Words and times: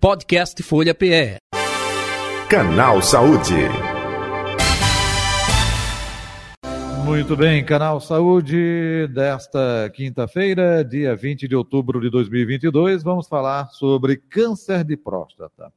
Podcast 0.00 0.62
Folha 0.62 0.94
PE. 0.94 1.36
Canal 2.48 3.02
Saúde. 3.02 3.52
Muito 7.04 7.36
bem, 7.36 7.62
Canal 7.62 8.00
Saúde 8.00 9.06
desta 9.08 9.90
quinta-feira, 9.92 10.82
dia 10.82 11.14
20 11.14 11.46
de 11.46 11.54
outubro 11.54 12.00
de 12.00 12.08
2022, 12.08 13.02
vamos 13.02 13.28
falar 13.28 13.68
sobre 13.72 14.16
câncer 14.16 14.84
de 14.84 14.96
próstata. 14.96 15.70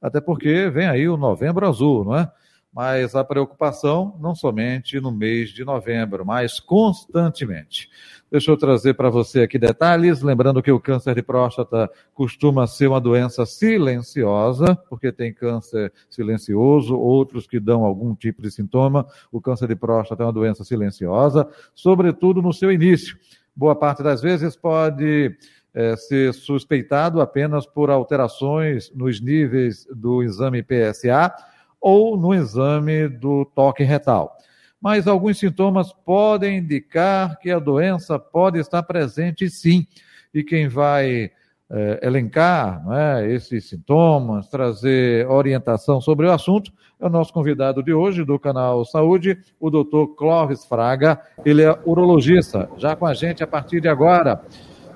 Até 0.00 0.22
porque 0.22 0.70
vem 0.70 0.88
aí 0.88 1.06
o 1.06 1.18
Novembro 1.18 1.68
Azul, 1.68 2.06
não 2.06 2.16
é? 2.16 2.32
Mas 2.72 3.16
a 3.16 3.24
preocupação 3.24 4.16
não 4.20 4.34
somente 4.34 5.00
no 5.00 5.10
mês 5.10 5.50
de 5.50 5.64
novembro, 5.64 6.24
mas 6.24 6.60
constantemente. 6.60 7.88
Deixa 8.30 8.52
eu 8.52 8.56
trazer 8.56 8.94
para 8.94 9.10
você 9.10 9.40
aqui 9.40 9.58
detalhes, 9.58 10.22
lembrando 10.22 10.62
que 10.62 10.70
o 10.70 10.78
câncer 10.78 11.16
de 11.16 11.22
próstata 11.22 11.90
costuma 12.14 12.64
ser 12.68 12.86
uma 12.86 13.00
doença 13.00 13.44
silenciosa, 13.44 14.76
porque 14.88 15.10
tem 15.10 15.34
câncer 15.34 15.92
silencioso, 16.08 16.96
outros 16.96 17.48
que 17.48 17.58
dão 17.58 17.84
algum 17.84 18.14
tipo 18.14 18.40
de 18.40 18.52
sintoma. 18.52 19.04
O 19.32 19.40
câncer 19.40 19.66
de 19.66 19.74
próstata 19.74 20.22
é 20.22 20.26
uma 20.26 20.32
doença 20.32 20.62
silenciosa, 20.62 21.48
sobretudo 21.74 22.40
no 22.40 22.52
seu 22.52 22.70
início. 22.70 23.18
Boa 23.54 23.74
parte 23.74 24.00
das 24.00 24.22
vezes 24.22 24.54
pode 24.54 25.36
é, 25.74 25.96
ser 25.96 26.32
suspeitado 26.32 27.20
apenas 27.20 27.66
por 27.66 27.90
alterações 27.90 28.92
nos 28.94 29.20
níveis 29.20 29.88
do 29.92 30.22
exame 30.22 30.62
PSA 30.62 31.34
ou 31.80 32.16
no 32.16 32.34
exame 32.34 33.08
do 33.08 33.44
toque 33.44 33.82
retal. 33.82 34.36
Mas 34.80 35.06
alguns 35.06 35.38
sintomas 35.38 35.92
podem 35.92 36.58
indicar 36.58 37.38
que 37.38 37.50
a 37.50 37.58
doença 37.58 38.18
pode 38.18 38.58
estar 38.58 38.82
presente 38.82 39.48
sim. 39.50 39.86
E 40.32 40.42
quem 40.42 40.68
vai 40.68 41.30
é, 41.70 42.00
elencar 42.02 42.82
é, 42.90 43.30
esses 43.32 43.68
sintomas, 43.68 44.48
trazer 44.48 45.28
orientação 45.28 46.00
sobre 46.00 46.26
o 46.26 46.32
assunto, 46.32 46.72
é 46.98 47.06
o 47.06 47.10
nosso 47.10 47.32
convidado 47.32 47.82
de 47.82 47.92
hoje 47.92 48.24
do 48.24 48.38
canal 48.38 48.84
Saúde, 48.84 49.38
o 49.58 49.70
doutor 49.70 50.08
Clóvis 50.16 50.64
Fraga. 50.64 51.20
Ele 51.44 51.62
é 51.62 51.78
urologista, 51.84 52.68
já 52.76 52.96
com 52.96 53.06
a 53.06 53.14
gente 53.14 53.42
a 53.42 53.46
partir 53.46 53.80
de 53.80 53.88
agora. 53.88 54.40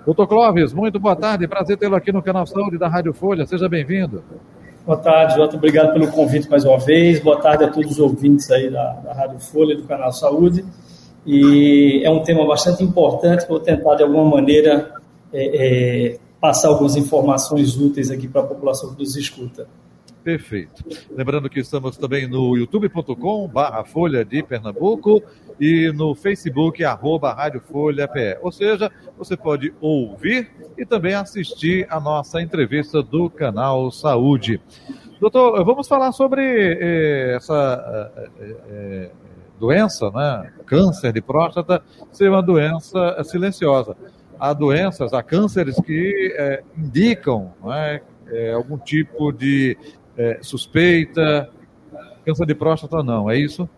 Doutor 0.04 0.26
Clóvis, 0.26 0.72
muito 0.72 0.98
boa 0.98 1.16
tarde, 1.16 1.48
prazer 1.48 1.78
tê-lo 1.78 1.94
aqui 1.94 2.12
no 2.12 2.22
canal 2.22 2.46
Saúde 2.46 2.76
da 2.76 2.88
Rádio 2.88 3.14
Folha, 3.14 3.46
seja 3.46 3.68
bem-vindo. 3.68 4.22
Boa 4.86 4.98
tarde, 4.98 5.36
Jota. 5.36 5.56
Obrigado 5.56 5.94
pelo 5.94 6.08
convite 6.08 6.46
mais 6.50 6.62
uma 6.62 6.78
vez. 6.78 7.18
Boa 7.18 7.40
tarde 7.40 7.64
a 7.64 7.70
todos 7.70 7.92
os 7.92 7.98
ouvintes 7.98 8.50
aí 8.50 8.68
da, 8.68 8.92
da 8.92 9.14
Rádio 9.14 9.40
Folha, 9.40 9.74
do 9.74 9.84
canal 9.84 10.12
Saúde. 10.12 10.62
E 11.24 12.02
é 12.04 12.10
um 12.10 12.22
tema 12.22 12.46
bastante 12.46 12.84
importante. 12.84 13.48
Vou 13.48 13.58
tentar, 13.58 13.94
de 13.94 14.02
alguma 14.02 14.26
maneira, 14.26 14.92
é, 15.32 16.12
é, 16.12 16.18
passar 16.38 16.68
algumas 16.68 16.96
informações 16.96 17.78
úteis 17.78 18.10
aqui 18.10 18.28
para 18.28 18.42
a 18.42 18.44
população 18.44 18.94
que 18.94 19.00
nos 19.00 19.16
escuta. 19.16 19.66
Perfeito. 20.24 20.82
Lembrando 21.10 21.50
que 21.50 21.60
estamos 21.60 21.98
também 21.98 22.26
no 22.26 22.56
youtube.com 22.56 23.46
barra 23.46 23.84
Folha 23.84 24.24
de 24.24 24.42
Pernambuco 24.42 25.22
e 25.60 25.92
no 25.94 26.14
Facebook 26.14 26.82
arroba 26.82 27.34
Rádio 27.34 27.60
Folha 27.60 28.08
PE. 28.08 28.38
Ou 28.40 28.50
seja, 28.50 28.90
você 29.18 29.36
pode 29.36 29.74
ouvir 29.82 30.50
e 30.78 30.86
também 30.86 31.12
assistir 31.12 31.86
a 31.90 32.00
nossa 32.00 32.40
entrevista 32.40 33.02
do 33.02 33.28
canal 33.28 33.90
Saúde. 33.90 34.62
Doutor, 35.20 35.62
vamos 35.62 35.86
falar 35.86 36.10
sobre 36.12 36.42
eh, 36.42 37.36
essa 37.36 38.10
eh, 38.16 38.56
eh, 38.70 39.10
doença, 39.60 40.10
né? 40.10 40.52
Câncer 40.64 41.12
de 41.12 41.20
próstata 41.20 41.82
ser 42.10 42.30
uma 42.30 42.42
doença 42.42 43.22
silenciosa. 43.24 43.94
Há 44.40 44.54
doenças, 44.54 45.12
há 45.12 45.22
cânceres 45.22 45.76
que 45.82 46.34
indicam 46.76 47.54
né, 47.62 48.00
algum 48.54 48.76
tipo 48.76 49.30
de 49.30 49.78
é, 50.16 50.38
suspeita, 50.42 51.50
câncer 52.24 52.46
de 52.46 52.54
próstata 52.54 53.02
não, 53.02 53.30
é 53.30 53.38
isso? 53.38 53.68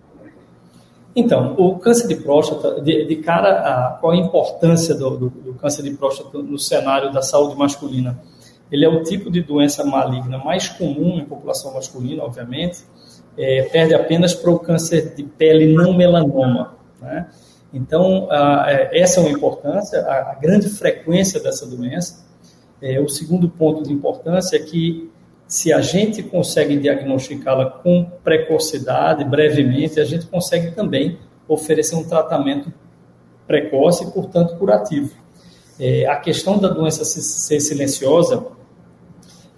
Então, 1.15 1.55
o 1.57 1.79
câncer 1.79 2.09
de 2.09 2.17
próstata, 2.17 2.81
de, 2.83 3.07
de 3.07 3.17
cara 3.17 3.61
a 3.61 3.93
qual 3.93 4.13
a 4.13 4.17
importância 4.17 4.95
do, 4.95 5.17
do, 5.17 5.31
do, 5.31 5.55
câncer 5.55 5.83
de 5.83 5.91
próstata 5.93 6.39
no 6.39 6.59
cenário 6.59 7.11
da 7.11 7.23
saúde 7.23 7.57
masculina? 7.57 8.21
Ele 8.71 8.85
é 8.85 8.89
o 8.89 9.03
tipo 9.03 9.31
de 9.31 9.41
doença 9.41 9.83
maligna 9.83 10.37
mais 10.39 10.69
comum 10.69 11.19
em 11.19 11.25
população 11.25 11.73
masculina, 11.73 12.23
obviamente, 12.23 12.85
é, 13.37 13.63
perde 13.63 13.95
apenas 13.95 14.35
para 14.35 14.51
o 14.51 14.59
câncer 14.59 15.15
de 15.15 15.23
pele 15.23 15.73
não 15.73 15.95
melanoma. 15.95 16.75
Né? 17.01 17.27
Então, 17.73 18.29
a, 18.31 18.67
é, 18.69 19.01
essa 19.01 19.21
é 19.21 19.23
uma 19.23 19.31
importância, 19.31 20.01
a, 20.03 20.33
a 20.33 20.35
grande 20.35 20.69
frequência 20.69 21.41
dessa 21.41 21.67
doença. 21.67 22.27
É, 22.83 23.01
o 23.01 23.09
segundo 23.09 23.49
ponto 23.49 23.83
de 23.83 23.91
importância 23.91 24.57
é 24.57 24.59
que 24.59 25.11
se 25.47 25.73
a 25.73 25.81
gente 25.81 26.23
consegue 26.23 26.77
diagnosticá-la 26.77 27.71
com 27.71 28.11
precocidade, 28.25 29.25
brevemente, 29.25 30.01
a 30.01 30.05
gente 30.05 30.27
consegue 30.27 30.73
também 30.73 31.19
oferecer 31.47 31.95
um 31.95 32.05
tratamento 32.05 32.73
precoce 33.47 34.05
e, 34.05 34.11
portanto, 34.11 34.57
curativo. 34.57 35.15
É, 35.79 36.07
a 36.07 36.17
questão 36.17 36.59
da 36.59 36.69
doença 36.69 37.05
ser 37.05 37.61
silenciosa 37.61 38.47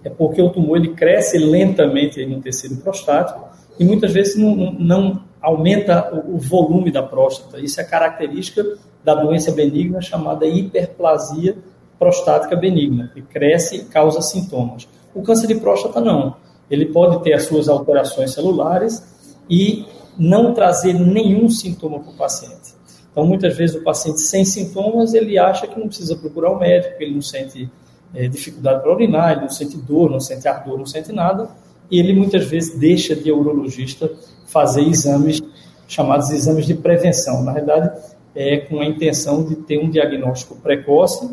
é 0.03 0.09
porque 0.09 0.41
o 0.41 0.49
tumor 0.49 0.77
ele 0.77 0.89
cresce 0.89 1.37
lentamente 1.37 2.23
no 2.25 2.41
tecido 2.41 2.77
prostático 2.77 3.47
e 3.79 3.83
muitas 3.83 4.13
vezes 4.13 4.35
não, 4.35 4.55
não 4.73 5.23
aumenta 5.41 6.13
o, 6.13 6.35
o 6.35 6.37
volume 6.37 6.91
da 6.91 7.01
próstata. 7.01 7.59
Isso 7.59 7.81
é 7.81 7.83
característica 7.83 8.77
da 9.03 9.15
doença 9.15 9.51
benigna 9.51 10.01
chamada 10.01 10.45
hiperplasia 10.45 11.57
prostática 11.97 12.55
benigna, 12.55 13.11
que 13.13 13.21
cresce 13.21 13.77
e 13.77 13.85
causa 13.85 14.21
sintomas. 14.21 14.87
O 15.13 15.21
câncer 15.21 15.47
de 15.47 15.55
próstata 15.55 15.99
não. 15.99 16.35
Ele 16.69 16.85
pode 16.85 17.23
ter 17.23 17.33
as 17.33 17.43
suas 17.43 17.67
alterações 17.67 18.31
celulares 18.31 19.03
e 19.49 19.85
não 20.17 20.53
trazer 20.53 20.93
nenhum 20.93 21.49
sintoma 21.49 21.99
para 21.99 22.11
o 22.11 22.15
paciente. 22.15 22.75
Então, 23.11 23.25
muitas 23.25 23.57
vezes 23.57 23.75
o 23.75 23.83
paciente 23.83 24.21
sem 24.21 24.45
sintomas, 24.45 25.13
ele 25.13 25.37
acha 25.37 25.67
que 25.67 25.79
não 25.79 25.87
precisa 25.87 26.15
procurar 26.15 26.51
o 26.51 26.59
médico, 26.59 27.01
ele 27.01 27.15
não 27.15 27.21
sente 27.21 27.69
é, 28.13 28.27
dificuldade 28.27 28.81
para 28.81 28.93
urinar, 28.93 29.31
ele 29.31 29.41
não 29.41 29.49
sente 29.49 29.77
dor, 29.77 30.09
não 30.09 30.19
sente 30.19 30.47
ardor, 30.47 30.77
não 30.77 30.85
sente 30.85 31.11
nada, 31.11 31.49
e 31.89 31.99
ele 31.99 32.13
muitas 32.13 32.45
vezes 32.45 32.77
deixa 32.77 33.15
de 33.15 33.31
urologista 33.31 34.11
fazer 34.45 34.81
exames 34.81 35.41
chamados 35.87 36.29
exames 36.29 36.67
de 36.67 36.75
prevenção. 36.75 37.43
Na 37.43 37.51
verdade, 37.51 37.91
é 38.35 38.57
com 38.57 38.79
a 38.79 38.85
intenção 38.85 39.43
de 39.43 39.55
ter 39.55 39.79
um 39.79 39.89
diagnóstico 39.89 40.55
precoce 40.57 41.27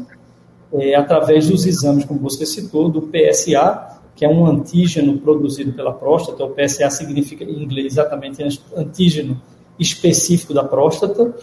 é, 0.72 0.94
através 0.94 1.48
dos 1.48 1.66
exames, 1.66 2.04
como 2.04 2.20
você 2.20 2.44
citou, 2.44 2.88
do 2.88 3.02
PSA, 3.02 3.98
que 4.14 4.24
é 4.24 4.28
um 4.28 4.46
antígeno 4.46 5.18
produzido 5.18 5.72
pela 5.72 5.92
próstata. 5.92 6.44
O 6.44 6.50
PSA 6.50 6.88
significa 6.90 7.44
em 7.44 7.62
inglês 7.62 7.92
exatamente 7.92 8.42
antígeno 8.74 9.40
específico 9.78 10.54
da 10.54 10.64
próstata. 10.64 11.34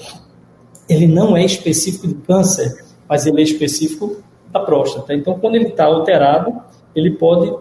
Ele 0.89 1.07
não 1.07 1.37
é 1.37 1.45
específico 1.45 2.07
de 2.07 2.15
câncer, 2.15 2.83
mas 3.07 3.25
ele 3.25 3.39
é 3.41 3.43
específico 3.43 4.17
da 4.51 4.59
próstata. 4.59 5.13
Então, 5.13 5.39
quando 5.39 5.55
ele 5.55 5.67
está 5.67 5.85
alterado, 5.85 6.61
ele 6.95 7.11
pode 7.11 7.53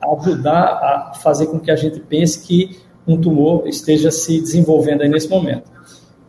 ajudar 0.00 0.62
a 0.62 1.14
fazer 1.14 1.46
com 1.46 1.58
que 1.58 1.70
a 1.70 1.76
gente 1.76 2.00
pense 2.00 2.46
que 2.46 2.78
um 3.06 3.20
tumor 3.20 3.66
esteja 3.66 4.10
se 4.10 4.40
desenvolvendo 4.40 5.02
aí 5.02 5.08
nesse 5.08 5.28
momento. 5.28 5.70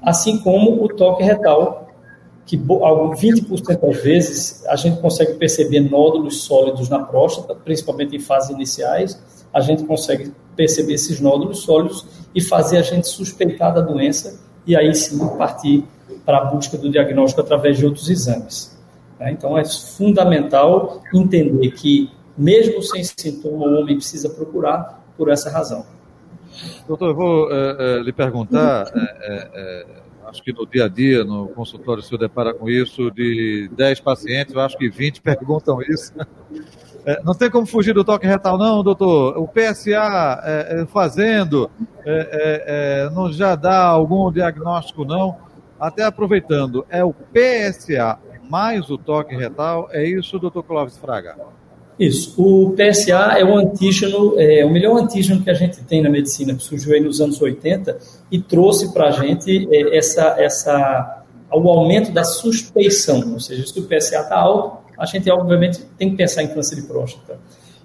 Assim 0.02 0.40
como 0.40 0.84
o 0.84 0.88
toque 0.88 1.24
retal, 1.24 1.83
que 2.46 2.58
20% 2.58 3.80
das 3.80 4.04
vezes 4.04 4.66
a 4.68 4.76
gente 4.76 5.00
consegue 5.00 5.34
perceber 5.36 5.80
nódulos 5.80 6.44
sólidos 6.44 6.90
na 6.90 7.00
próstata, 7.00 7.56
principalmente 7.56 8.16
em 8.16 8.20
fases 8.20 8.50
iniciais, 8.50 9.22
a 9.54 9.62
gente 9.62 9.84
consegue 9.84 10.32
perceber 10.56 10.94
esses 10.94 11.20
nódulos 11.20 11.60
sólidos 11.60 12.06
e 12.36 12.42
fazer 12.42 12.78
a 12.78 12.82
gente 12.82 13.08
suspeitar 13.08 13.74
da 13.74 13.82
doença 13.82 14.40
e 14.66 14.76
aí 14.76 14.94
sim 14.94 15.18
partir 15.38 15.84
para 16.26 16.38
a 16.40 16.46
busca 16.46 16.78
do 16.78 16.90
diagnóstico 16.90 17.42
através 17.42 17.78
de 17.78 17.86
outros 17.86 18.10
exames. 18.10 18.78
Né? 19.20 19.32
Então 19.32 19.58
é 19.58 19.64
fundamental 19.66 21.02
entender 21.14 21.72
que, 21.72 22.10
mesmo 22.38 22.82
sem 22.82 23.04
sintoma, 23.04 23.66
o 23.66 23.80
homem 23.80 23.96
precisa 23.96 24.30
procurar 24.30 25.04
por 25.18 25.30
essa 25.30 25.50
razão. 25.50 25.86
Doutor, 26.88 27.10
eu 27.10 27.16
vou 27.16 27.52
é, 27.52 27.76
é, 27.80 28.00
lhe 28.00 28.12
perguntar. 28.12 28.92
É, 28.96 29.86
acho 30.34 30.44
que 30.44 30.52
no 30.52 30.66
dia 30.66 30.86
a 30.86 30.88
dia, 30.88 31.24
no 31.24 31.48
consultório, 31.50 32.02
o 32.02 32.06
senhor 32.06 32.18
depara 32.20 32.54
com 32.54 32.68
isso, 32.68 33.12
de 33.12 33.70
10 33.74 34.00
pacientes, 34.00 34.54
eu 34.54 34.62
acho 34.62 34.76
que 34.78 34.90
20 34.90 35.22
perguntam 35.24 35.80
isso. 35.82 36.12
É, 37.06 37.22
não 37.24 37.36
tem 37.36 37.52
como 37.52 37.68
fugir 37.68 37.94
do 37.94 38.04
toque 38.04 38.26
retal, 38.26 38.58
não, 38.58 38.84
doutor. 38.84 39.38
O 39.38 39.48
PSA 39.48 40.42
é, 40.44 40.82
é, 40.82 40.86
fazendo 40.88 41.70
é, 42.06 42.64
é, 42.66 43.10
não 43.12 43.32
já 43.32 43.56
dá 43.56 43.86
algum 43.86 44.32
diagnóstico, 44.32 45.06
não. 45.06 45.38
Até 45.80 46.04
aproveitando, 46.04 46.86
é 46.90 47.04
o 47.04 47.14
PSA 47.14 48.18
mais 48.50 48.90
o 48.90 48.98
toque 48.98 49.36
retal, 49.36 49.90
é 49.92 50.06
isso, 50.06 50.40
doutor 50.40 50.64
Clóvis 50.64 50.98
Fraga? 50.98 51.36
Isso. 52.00 52.34
O 52.42 52.72
PSA 52.72 53.38
é 53.38 53.44
o 53.44 53.56
antígeno, 53.56 54.40
é 54.40 54.66
o 54.66 54.70
melhor 54.70 54.98
antígeno 54.98 55.44
que 55.44 55.50
a 55.50 55.54
gente 55.54 55.84
tem 55.84 56.02
na 56.02 56.10
medicina, 56.10 56.56
que 56.56 56.64
surgiu 56.64 56.94
aí 56.94 57.00
nos 57.00 57.22
anos 57.22 57.40
80 57.42 57.98
e 58.32 58.40
trouxe 58.40 58.92
para 58.92 59.10
a 59.10 59.12
gente 59.12 59.68
é, 59.72 59.98
essa, 59.98 60.36
essa, 60.40 61.24
o 61.52 61.70
aumento 61.70 62.12
da 62.12 62.24
suspeição. 62.24 63.34
Ou 63.34 63.40
seja, 63.40 63.66
se 63.66 63.80
o 63.80 63.84
PSA 63.84 64.22
está 64.22 64.36
alto, 64.36 64.84
a 64.98 65.06
gente 65.06 65.30
obviamente 65.30 65.82
tem 65.98 66.10
que 66.10 66.18
pensar 66.18 66.44
em 66.44 66.48
câncer 66.48 66.76
de 66.76 66.84
próstata. 66.84 67.40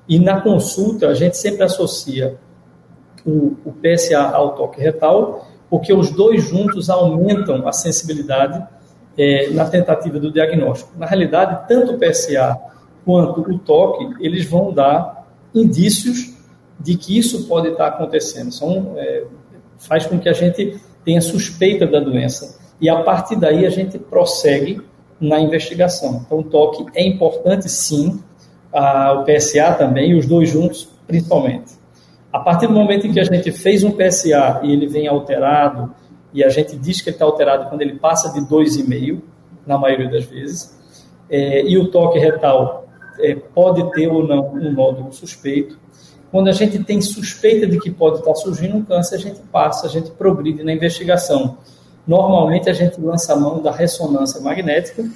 E 0.08 0.19
na 0.19 0.40
consulta, 0.40 1.08
a 1.08 1.14
gente 1.14 1.37
sempre 1.37 1.62
associa 1.62 2.37
o, 3.26 3.56
o 3.64 3.72
PSA 3.72 4.20
ao 4.20 4.55
toque 4.55 4.81
retal, 4.81 5.46
porque 5.69 5.93
os 5.93 6.10
dois 6.10 6.49
juntos 6.49 6.88
aumentam 6.88 7.69
a 7.69 7.72
sensibilidade 7.72 8.66
é, 9.19 9.50
na 9.50 9.66
tentativa 9.66 10.19
do 10.19 10.32
diagnóstico. 10.32 10.93
Na 10.96 11.05
realidade, 11.05 11.69
tanto 11.69 11.93
o 11.93 11.99
PSA 11.99 12.58
quanto 13.08 13.40
o 13.40 13.58
toque, 13.58 14.06
eles 14.20 14.44
vão 14.44 14.70
dar 14.70 15.26
indícios 15.55 16.37
de 16.78 16.94
que 16.94 17.19
isso 17.19 17.49
pode 17.49 17.69
estar 17.69 17.87
acontecendo. 17.87 18.52
São, 18.52 18.93
é, 18.99 19.25
faz 19.78 20.05
com 20.05 20.19
que 20.19 20.28
a 20.28 20.34
gente 20.34 20.78
tenha 21.06 21.22
suspeita 21.22 21.87
da 21.87 22.00
doença. 22.00 22.60
E 22.78 22.87
a 22.87 23.02
partir 23.02 23.37
daí 23.37 23.64
a 23.64 23.70
gente 23.70 23.99
prossegue 23.99 24.82
na 25.19 25.40
investigação. 25.40 26.22
Então, 26.26 26.40
o 26.40 26.43
toque 26.43 26.84
é 26.94 27.02
importante, 27.02 27.66
sim, 27.70 28.22
a, 28.70 29.14
o 29.14 29.25
PSA 29.25 29.72
também, 29.72 30.10
e 30.10 30.14
os 30.14 30.26
dois 30.26 30.50
juntos, 30.50 30.87
principalmente. 31.06 31.78
A 32.31 32.40
partir 32.40 32.66
do 32.66 32.75
momento 32.75 33.06
em 33.06 33.12
que 33.14 33.20
a 33.20 33.25
gente 33.25 33.50
fez 33.52 33.82
um 33.84 33.90
PSA 33.90 34.60
e 34.64 34.70
ele 34.70 34.87
vem 34.87 35.08
alterado, 35.08 35.94
e 36.34 36.44
a 36.44 36.50
gente 36.50 36.76
diz 36.76 37.00
que 37.00 37.08
ele 37.08 37.16
está 37.16 37.25
alterado 37.25 37.70
quando 37.70 37.81
ele 37.81 37.94
passa 37.94 38.31
de 38.34 38.40
2,5, 38.46 39.22
na 39.66 39.78
maioria 39.78 40.10
das 40.10 40.26
vezes, 40.26 40.78
é, 41.31 41.62
e 41.62 41.78
o 41.78 41.90
toque 41.90 42.19
retal 42.19 42.84
é, 43.19 43.35
pode 43.35 43.91
ter 43.93 44.09
ou 44.09 44.26
não 44.26 44.53
um 44.55 44.73
nódulo 44.73 45.12
suspeito. 45.12 45.79
Quando 46.31 46.49
a 46.49 46.53
gente 46.53 46.79
tem 46.85 47.00
suspeita 47.00 47.67
de 47.67 47.79
que 47.79 47.91
pode 47.91 48.19
estar 48.19 48.35
surgindo 48.35 48.76
um 48.76 48.85
câncer, 48.85 49.15
a 49.15 49.19
gente 49.19 49.41
passa, 49.50 49.87
a 49.87 49.91
gente 49.91 50.11
progride 50.11 50.62
na 50.62 50.73
investigação. 50.73 51.59
Normalmente 52.06 52.69
a 52.69 52.73
gente 52.73 53.00
lança 53.00 53.32
a 53.32 53.37
mão 53.37 53.62
da 53.62 53.70
ressonância 53.70 54.41
magnética, 54.41 55.09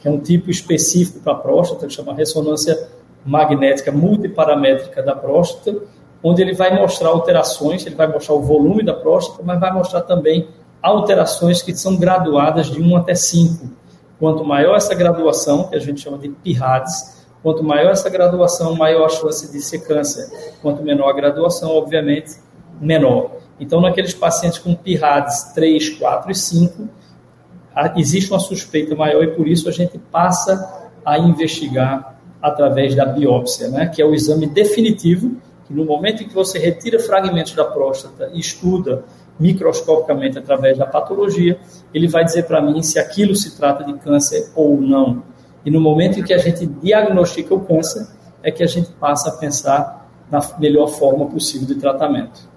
que 0.00 0.06
é 0.06 0.10
um 0.10 0.18
tipo 0.18 0.50
específico 0.50 1.20
para 1.20 1.32
a 1.32 1.36
próstata, 1.36 1.86
que 1.86 1.92
chama 1.92 2.14
ressonância 2.14 2.88
magnética 3.24 3.90
multiparamétrica 3.90 5.02
da 5.02 5.14
próstata, 5.14 5.76
onde 6.22 6.42
ele 6.42 6.54
vai 6.54 6.74
mostrar 6.74 7.08
alterações, 7.08 7.84
ele 7.84 7.94
vai 7.94 8.06
mostrar 8.06 8.34
o 8.34 8.42
volume 8.42 8.84
da 8.84 8.94
próstata, 8.94 9.42
mas 9.44 9.58
vai 9.58 9.72
mostrar 9.72 10.02
também 10.02 10.48
alterações 10.82 11.60
que 11.60 11.74
são 11.74 11.96
graduadas 11.96 12.66
de 12.66 12.80
1 12.80 12.96
até 12.96 13.14
5. 13.14 13.77
Quanto 14.18 14.44
maior 14.44 14.76
essa 14.76 14.94
graduação, 14.94 15.68
que 15.68 15.76
a 15.76 15.78
gente 15.78 16.00
chama 16.00 16.18
de 16.18 16.28
PIRADS, 16.28 17.26
quanto 17.42 17.62
maior 17.62 17.92
essa 17.92 18.10
graduação, 18.10 18.74
maior 18.74 19.06
a 19.06 19.08
chance 19.08 19.50
de 19.50 19.60
ser 19.60 19.80
câncer. 19.80 20.28
Quanto 20.60 20.82
menor 20.82 21.08
a 21.08 21.12
graduação, 21.12 21.70
obviamente, 21.70 22.36
menor. 22.80 23.30
Então, 23.60 23.80
naqueles 23.80 24.14
pacientes 24.14 24.58
com 24.58 24.74
PIRADS 24.74 25.52
3, 25.54 25.90
4 25.98 26.30
e 26.30 26.34
5, 26.34 26.88
existe 27.96 28.30
uma 28.30 28.40
suspeita 28.40 28.94
maior 28.94 29.22
e 29.22 29.28
por 29.28 29.46
isso 29.46 29.68
a 29.68 29.72
gente 29.72 29.98
passa 29.98 30.90
a 31.04 31.18
investigar 31.18 32.18
através 32.40 32.94
da 32.94 33.04
biópsia, 33.04 33.68
né, 33.68 33.86
que 33.86 34.00
é 34.00 34.04
o 34.04 34.14
exame 34.14 34.46
definitivo, 34.46 35.36
que 35.66 35.74
no 35.74 35.84
momento 35.84 36.22
em 36.22 36.28
que 36.28 36.34
você 36.34 36.58
retira 36.58 36.98
fragmentos 36.98 37.52
da 37.52 37.64
próstata 37.64 38.30
e 38.32 38.40
estuda 38.40 39.04
microscopicamente 39.38 40.38
através 40.38 40.76
da 40.76 40.86
patologia, 40.86 41.58
ele 41.92 42.08
vai 42.08 42.24
dizer 42.24 42.44
para 42.44 42.60
mim 42.60 42.82
se 42.82 42.98
aquilo 42.98 43.34
se 43.34 43.56
trata 43.56 43.84
de 43.84 43.94
câncer 43.94 44.50
ou 44.54 44.80
não. 44.80 45.22
E 45.64 45.70
no 45.70 45.80
momento 45.80 46.18
em 46.18 46.22
que 46.22 46.32
a 46.32 46.38
gente 46.38 46.66
diagnostica 46.66 47.54
o 47.54 47.60
câncer, 47.60 48.06
é 48.42 48.50
que 48.50 48.62
a 48.62 48.66
gente 48.66 48.90
passa 48.92 49.30
a 49.30 49.32
pensar 49.32 50.08
na 50.30 50.40
melhor 50.58 50.88
forma 50.88 51.26
possível 51.26 51.66
de 51.66 51.74
tratamento. 51.74 52.48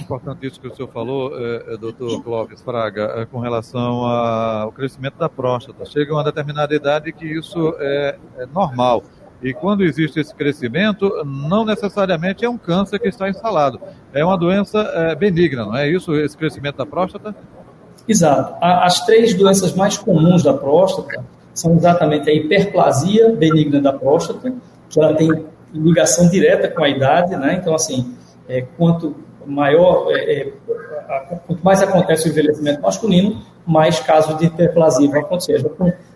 Importante 0.00 0.46
isso 0.46 0.60
que 0.60 0.66
o 0.66 0.74
senhor 0.74 0.88
falou, 0.88 1.38
é, 1.38 1.74
é, 1.74 1.76
doutor 1.76 2.22
Clóvis 2.22 2.62
Fraga, 2.62 3.12
é, 3.16 3.26
com 3.26 3.38
relação 3.38 4.04
ao 4.04 4.72
crescimento 4.72 5.18
da 5.18 5.28
próstata. 5.28 5.84
Chega 5.84 6.12
uma 6.12 6.24
determinada 6.24 6.74
idade 6.74 7.12
que 7.12 7.26
isso 7.26 7.74
é, 7.78 8.18
é 8.38 8.46
normal. 8.46 9.02
E 9.42 9.52
quando 9.52 9.84
existe 9.84 10.18
esse 10.18 10.34
crescimento, 10.34 11.10
não 11.24 11.64
necessariamente 11.64 12.44
é 12.44 12.48
um 12.48 12.56
câncer 12.56 12.98
que 12.98 13.08
está 13.08 13.28
instalado. 13.28 13.80
É 14.12 14.24
uma 14.24 14.36
doença 14.36 14.78
é, 14.78 15.14
benigna, 15.14 15.66
não 15.66 15.76
é 15.76 15.88
isso, 15.88 16.14
esse 16.14 16.36
crescimento 16.36 16.76
da 16.76 16.86
próstata? 16.86 17.34
Exato. 18.08 18.54
As 18.60 19.04
três 19.04 19.34
doenças 19.34 19.74
mais 19.74 19.98
comuns 19.98 20.42
da 20.42 20.54
próstata 20.54 21.24
são 21.52 21.74
exatamente 21.74 22.30
a 22.30 22.32
hiperplasia 22.32 23.30
benigna 23.32 23.80
da 23.80 23.92
próstata, 23.92 24.52
que 24.88 25.00
ela 25.00 25.14
tem 25.14 25.44
ligação 25.72 26.28
direta 26.28 26.68
com 26.68 26.82
a 26.82 26.88
idade, 26.88 27.36
né? 27.36 27.58
Então, 27.60 27.74
assim, 27.74 28.14
é, 28.48 28.62
quanto 28.76 29.16
maior, 29.44 30.08
é, 30.10 30.40
é, 30.40 30.52
quanto 31.46 31.62
mais 31.62 31.82
acontece 31.82 32.28
o 32.28 32.30
envelhecimento 32.30 32.80
masculino, 32.80 33.42
mais 33.66 34.00
casos 34.00 34.36
de 34.38 34.46
hiperplasia 34.46 35.08
vão 35.10 35.20
acontecer. 35.20 35.64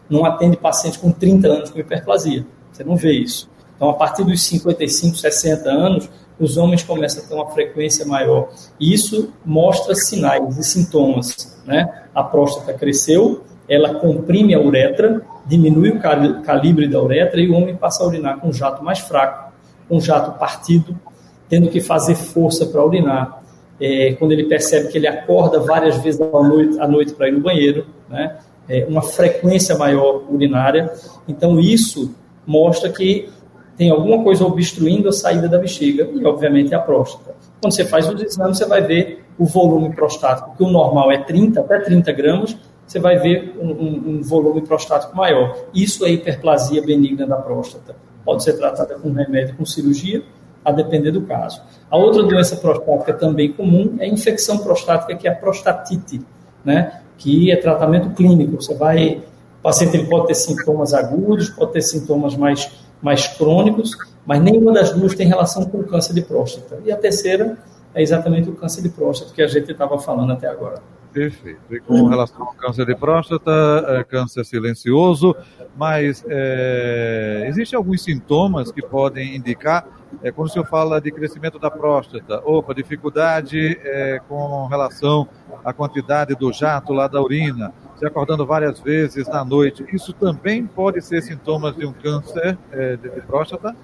Não 0.08 0.24
atende 0.24 0.56
paciente 0.56 0.98
com 0.98 1.10
30 1.10 1.48
anos 1.48 1.70
com 1.70 1.78
hiperplasia. 1.78 2.44
Você 2.80 2.84
não 2.84 2.96
vê 2.96 3.12
isso. 3.12 3.46
Então, 3.76 3.90
a 3.90 3.94
partir 3.94 4.24
dos 4.24 4.42
55, 4.42 5.18
60 5.18 5.68
anos, 5.68 6.10
os 6.38 6.56
homens 6.56 6.82
começam 6.82 7.22
a 7.22 7.26
ter 7.26 7.34
uma 7.34 7.50
frequência 7.50 8.06
maior. 8.06 8.48
E 8.78 8.94
isso 8.94 9.34
mostra 9.44 9.94
sinais 9.94 10.56
e 10.56 10.64
sintomas. 10.64 11.60
Né? 11.66 12.06
A 12.14 12.22
próstata 12.22 12.72
cresceu, 12.72 13.44
ela 13.68 13.96
comprime 13.96 14.54
a 14.54 14.60
uretra, 14.60 15.20
diminui 15.44 15.90
o 15.90 16.00
calibre 16.42 16.88
da 16.88 17.02
uretra 17.02 17.38
e 17.38 17.50
o 17.50 17.54
homem 17.54 17.76
passa 17.76 18.02
a 18.02 18.06
urinar 18.06 18.40
com 18.40 18.48
um 18.48 18.52
jato 18.52 18.82
mais 18.82 19.00
fraco, 19.00 19.52
um 19.90 20.00
jato 20.00 20.38
partido, 20.38 20.98
tendo 21.46 21.68
que 21.68 21.82
fazer 21.82 22.14
força 22.14 22.64
para 22.64 22.82
urinar. 22.82 23.42
É, 23.78 24.14
quando 24.14 24.32
ele 24.32 24.44
percebe 24.44 24.88
que 24.88 24.96
ele 24.96 25.06
acorda 25.06 25.60
várias 25.60 25.98
vezes 25.98 26.20
à 26.20 26.42
noite, 26.42 26.76
noite 26.76 27.12
para 27.12 27.28
ir 27.28 27.32
no 27.32 27.40
banheiro, 27.40 27.86
né? 28.08 28.38
É, 28.68 28.86
uma 28.88 29.02
frequência 29.02 29.76
maior 29.76 30.22
urinária. 30.30 30.92
Então, 31.26 31.58
isso 31.58 32.14
mostra 32.50 32.90
que 32.90 33.30
tem 33.76 33.90
alguma 33.90 34.22
coisa 34.24 34.44
obstruindo 34.44 35.08
a 35.08 35.12
saída 35.12 35.48
da 35.48 35.56
bexiga 35.56 36.10
e, 36.12 36.26
obviamente, 36.26 36.74
a 36.74 36.80
próstata. 36.80 37.34
Quando 37.62 37.72
você 37.72 37.84
faz 37.84 38.08
os 38.08 38.20
exames, 38.20 38.58
você 38.58 38.66
vai 38.66 38.82
ver 38.82 39.24
o 39.38 39.46
volume 39.46 39.94
prostático, 39.94 40.54
que 40.56 40.64
o 40.64 40.68
normal 40.68 41.12
é 41.12 41.18
30 41.18 41.60
até 41.60 41.78
30 41.78 42.12
gramas, 42.12 42.56
você 42.86 42.98
vai 42.98 43.16
ver 43.18 43.56
um, 43.58 43.68
um, 43.68 44.02
um 44.08 44.22
volume 44.22 44.62
prostático 44.62 45.16
maior. 45.16 45.56
Isso 45.72 46.04
é 46.04 46.10
hiperplasia 46.10 46.82
benigna 46.82 47.26
da 47.26 47.36
próstata. 47.36 47.94
Pode 48.24 48.42
ser 48.42 48.54
tratada 48.54 48.96
com 48.96 49.12
remédio, 49.12 49.56
com 49.56 49.64
cirurgia, 49.64 50.22
a 50.64 50.72
depender 50.72 51.12
do 51.12 51.22
caso. 51.22 51.62
A 51.88 51.96
outra 51.96 52.22
doença 52.24 52.56
prostática 52.56 53.14
também 53.14 53.52
comum 53.52 53.96
é 53.98 54.04
a 54.04 54.08
infecção 54.08 54.58
prostática, 54.58 55.14
que 55.14 55.26
é 55.28 55.30
a 55.30 55.34
prostatite, 55.34 56.20
né? 56.64 57.00
que 57.16 57.50
é 57.50 57.56
tratamento 57.56 58.10
clínico. 58.10 58.60
Você 58.60 58.74
vai 58.74 59.22
o 59.60 59.62
paciente 59.62 59.94
ele 59.94 60.06
pode 60.06 60.26
ter 60.26 60.34
sintomas 60.34 60.94
agudos, 60.94 61.50
pode 61.50 61.72
ter 61.72 61.82
sintomas 61.82 62.34
mais, 62.34 62.70
mais 63.02 63.26
crônicos, 63.26 63.90
mas 64.24 64.40
nenhuma 64.40 64.72
das 64.72 64.90
duas 64.90 65.14
tem 65.14 65.26
relação 65.26 65.66
com 65.66 65.78
o 65.78 65.84
câncer 65.84 66.14
de 66.14 66.22
próstata. 66.22 66.80
E 66.84 66.90
a 66.90 66.96
terceira 66.96 67.58
é 67.94 68.02
exatamente 68.02 68.48
o 68.48 68.54
câncer 68.54 68.80
de 68.80 68.88
próstata 68.88 69.32
que 69.34 69.42
a 69.42 69.46
gente 69.46 69.70
estava 69.70 69.98
falando 69.98 70.32
até 70.32 70.48
agora. 70.48 70.82
Perfeito. 71.12 71.60
E 71.74 71.80
com 71.80 72.06
relação 72.06 72.42
ao 72.42 72.54
câncer 72.54 72.86
de 72.86 72.94
próstata, 72.94 73.50
é 73.88 74.04
câncer 74.04 74.44
silencioso, 74.44 75.34
mas 75.76 76.24
é, 76.28 77.46
existem 77.48 77.76
alguns 77.76 78.02
sintomas 78.02 78.70
que 78.70 78.80
podem 78.80 79.34
indicar, 79.34 79.86
é, 80.22 80.30
quando 80.30 80.48
o 80.48 80.50
senhor 80.50 80.66
fala 80.66 81.00
de 81.00 81.10
crescimento 81.10 81.58
da 81.58 81.70
próstata, 81.70 82.40
opa, 82.44 82.72
dificuldade 82.72 83.78
é, 83.82 84.20
com 84.28 84.66
relação 84.66 85.28
à 85.64 85.72
quantidade 85.72 86.34
do 86.36 86.52
jato 86.52 86.92
lá 86.92 87.08
da 87.08 87.20
urina, 87.20 87.72
se 87.96 88.06
acordando 88.06 88.46
várias 88.46 88.78
vezes 88.80 89.26
na 89.28 89.44
noite, 89.44 89.84
isso 89.92 90.12
também 90.12 90.64
pode 90.64 91.02
ser 91.02 91.22
sintomas 91.22 91.74
de 91.76 91.84
um 91.84 91.92
câncer 91.92 92.56
é, 92.72 92.96
de, 92.96 93.10
de 93.10 93.20
próstata? 93.22 93.74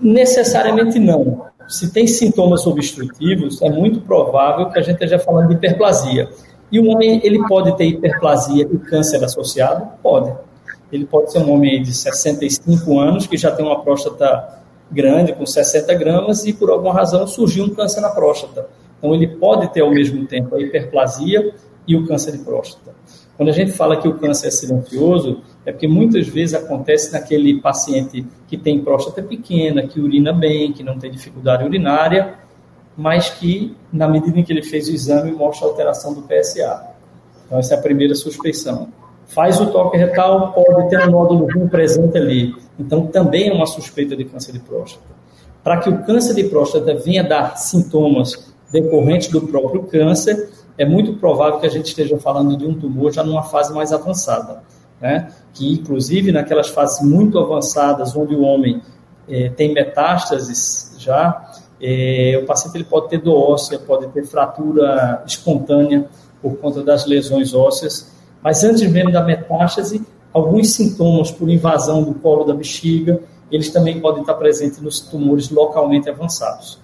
Necessariamente 0.00 0.98
não. 0.98 1.50
Se 1.70 1.92
tem 1.92 2.04
sintomas 2.04 2.66
obstrutivos, 2.66 3.62
é 3.62 3.70
muito 3.70 4.00
provável 4.00 4.68
que 4.70 4.78
a 4.80 4.82
gente 4.82 4.94
esteja 4.94 5.20
falando 5.20 5.48
de 5.48 5.54
hiperplasia. 5.54 6.28
E 6.70 6.80
o 6.80 6.88
homem, 6.88 7.20
ele 7.22 7.46
pode 7.46 7.76
ter 7.76 7.84
hiperplasia 7.84 8.68
e 8.68 8.78
câncer 8.78 9.22
associado? 9.24 9.86
Pode. 10.02 10.34
Ele 10.90 11.06
pode 11.06 11.30
ser 11.30 11.38
um 11.38 11.52
homem 11.52 11.80
de 11.80 11.94
65 11.94 12.98
anos 12.98 13.28
que 13.28 13.36
já 13.36 13.52
tem 13.52 13.64
uma 13.64 13.82
próstata 13.82 14.58
grande, 14.90 15.32
com 15.32 15.46
60 15.46 15.94
gramas, 15.94 16.44
e 16.44 16.52
por 16.52 16.70
alguma 16.70 16.92
razão 16.92 17.24
surgiu 17.28 17.64
um 17.64 17.70
câncer 17.70 18.00
na 18.00 18.10
próstata. 18.10 18.66
Então, 18.98 19.14
ele 19.14 19.28
pode 19.28 19.72
ter 19.72 19.82
ao 19.82 19.92
mesmo 19.92 20.26
tempo 20.26 20.56
a 20.56 20.60
hiperplasia 20.60 21.54
e 21.86 21.94
o 21.94 22.04
câncer 22.04 22.32
de 22.32 22.38
próstata. 22.38 22.92
Quando 23.36 23.48
a 23.48 23.52
gente 23.52 23.70
fala 23.70 23.96
que 23.96 24.08
o 24.08 24.18
câncer 24.18 24.48
é 24.48 24.50
silencioso, 24.50 25.40
é 25.64 25.72
porque 25.72 25.86
muitas 25.86 26.26
vezes 26.26 26.54
acontece 26.54 27.12
naquele 27.12 27.60
paciente 27.60 28.26
que 28.48 28.56
tem 28.56 28.82
próstata 28.82 29.22
pequena, 29.22 29.86
que 29.86 30.00
urina 30.00 30.32
bem, 30.32 30.72
que 30.72 30.82
não 30.82 30.98
tem 30.98 31.10
dificuldade 31.10 31.64
urinária, 31.64 32.34
mas 32.96 33.30
que, 33.30 33.76
na 33.92 34.08
medida 34.08 34.38
em 34.38 34.42
que 34.42 34.52
ele 34.52 34.62
fez 34.62 34.88
o 34.88 34.92
exame, 34.92 35.32
mostra 35.32 35.66
alteração 35.66 36.14
do 36.14 36.22
PSA. 36.22 36.86
Então, 37.46 37.58
essa 37.58 37.74
é 37.74 37.78
a 37.78 37.80
primeira 37.80 38.14
suspeição. 38.14 38.88
Faz 39.26 39.60
o 39.60 39.66
toque 39.66 39.96
retal, 39.96 40.52
pode 40.52 40.88
ter 40.88 41.06
um 41.06 41.10
nódulo 41.10 41.46
ruim 41.52 41.68
presente 41.68 42.16
ali. 42.16 42.54
Então, 42.78 43.06
também 43.06 43.48
é 43.48 43.52
uma 43.52 43.66
suspeita 43.66 44.16
de 44.16 44.24
câncer 44.24 44.52
de 44.52 44.58
próstata. 44.60 45.04
Para 45.62 45.76
que 45.78 45.90
o 45.90 46.02
câncer 46.04 46.34
de 46.34 46.44
próstata 46.44 46.94
venha 46.94 47.22
dar 47.22 47.56
sintomas 47.56 48.52
decorrentes 48.72 49.28
do 49.28 49.42
próprio 49.42 49.82
câncer, 49.84 50.50
é 50.78 50.84
muito 50.84 51.14
provável 51.14 51.60
que 51.60 51.66
a 51.66 51.70
gente 51.70 51.86
esteja 51.86 52.18
falando 52.18 52.56
de 52.56 52.66
um 52.66 52.74
tumor 52.74 53.12
já 53.12 53.22
numa 53.22 53.42
fase 53.42 53.72
mais 53.72 53.92
avançada. 53.92 54.62
Né? 55.00 55.32
que 55.52 55.72
inclusive 55.72 56.30
naquelas 56.32 56.68
fases 56.68 57.06
muito 57.06 57.38
avançadas, 57.38 58.14
onde 58.14 58.34
o 58.34 58.42
homem 58.42 58.82
é, 59.28 59.48
tem 59.50 59.72
metástases 59.72 60.94
já, 60.98 61.52
é, 61.80 62.38
o 62.42 62.46
paciente 62.46 62.76
ele 62.76 62.84
pode 62.84 63.08
ter 63.08 63.18
dor 63.18 63.52
óssea, 63.52 63.78
pode 63.78 64.06
ter 64.08 64.24
fratura 64.24 65.22
espontânea 65.26 66.06
por 66.42 66.56
conta 66.56 66.82
das 66.82 67.06
lesões 67.06 67.54
ósseas, 67.54 68.12
mas 68.42 68.62
antes 68.64 68.82
mesmo 68.90 69.10
da 69.10 69.24
metástase, 69.24 70.04
alguns 70.32 70.72
sintomas 70.72 71.30
por 71.30 71.48
invasão 71.48 72.02
do 72.02 72.14
colo 72.14 72.44
da 72.44 72.54
bexiga, 72.54 73.20
eles 73.50 73.70
também 73.70 74.00
podem 74.00 74.20
estar 74.20 74.34
presentes 74.34 74.80
nos 74.80 75.00
tumores 75.00 75.50
localmente 75.50 76.08
avançados. 76.08 76.78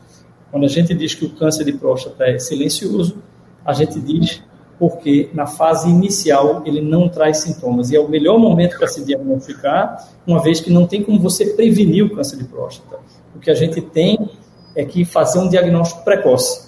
Quando 0.50 0.64
a 0.64 0.68
gente 0.68 0.94
diz 0.94 1.14
que 1.14 1.24
o 1.24 1.30
câncer 1.30 1.64
de 1.64 1.72
próstata 1.72 2.24
é 2.24 2.38
silencioso, 2.38 3.18
a 3.64 3.72
gente 3.72 4.00
diz 4.00 4.42
porque 4.78 5.30
na 5.32 5.46
fase 5.46 5.88
inicial 5.88 6.62
ele 6.66 6.80
não 6.80 7.08
traz 7.08 7.38
sintomas. 7.38 7.90
E 7.90 7.96
é 7.96 8.00
o 8.00 8.08
melhor 8.08 8.38
momento 8.38 8.76
para 8.78 8.86
se 8.86 9.04
diagnosticar, 9.04 10.08
uma 10.26 10.42
vez 10.42 10.60
que 10.60 10.70
não 10.70 10.86
tem 10.86 11.02
como 11.02 11.18
você 11.18 11.46
prevenir 11.54 12.04
o 12.04 12.14
câncer 12.14 12.36
de 12.36 12.44
próstata. 12.44 12.98
O 13.34 13.38
que 13.38 13.50
a 13.50 13.54
gente 13.54 13.80
tem 13.80 14.30
é 14.74 14.84
que 14.84 15.04
fazer 15.04 15.38
um 15.38 15.48
diagnóstico 15.48 16.04
precoce. 16.04 16.66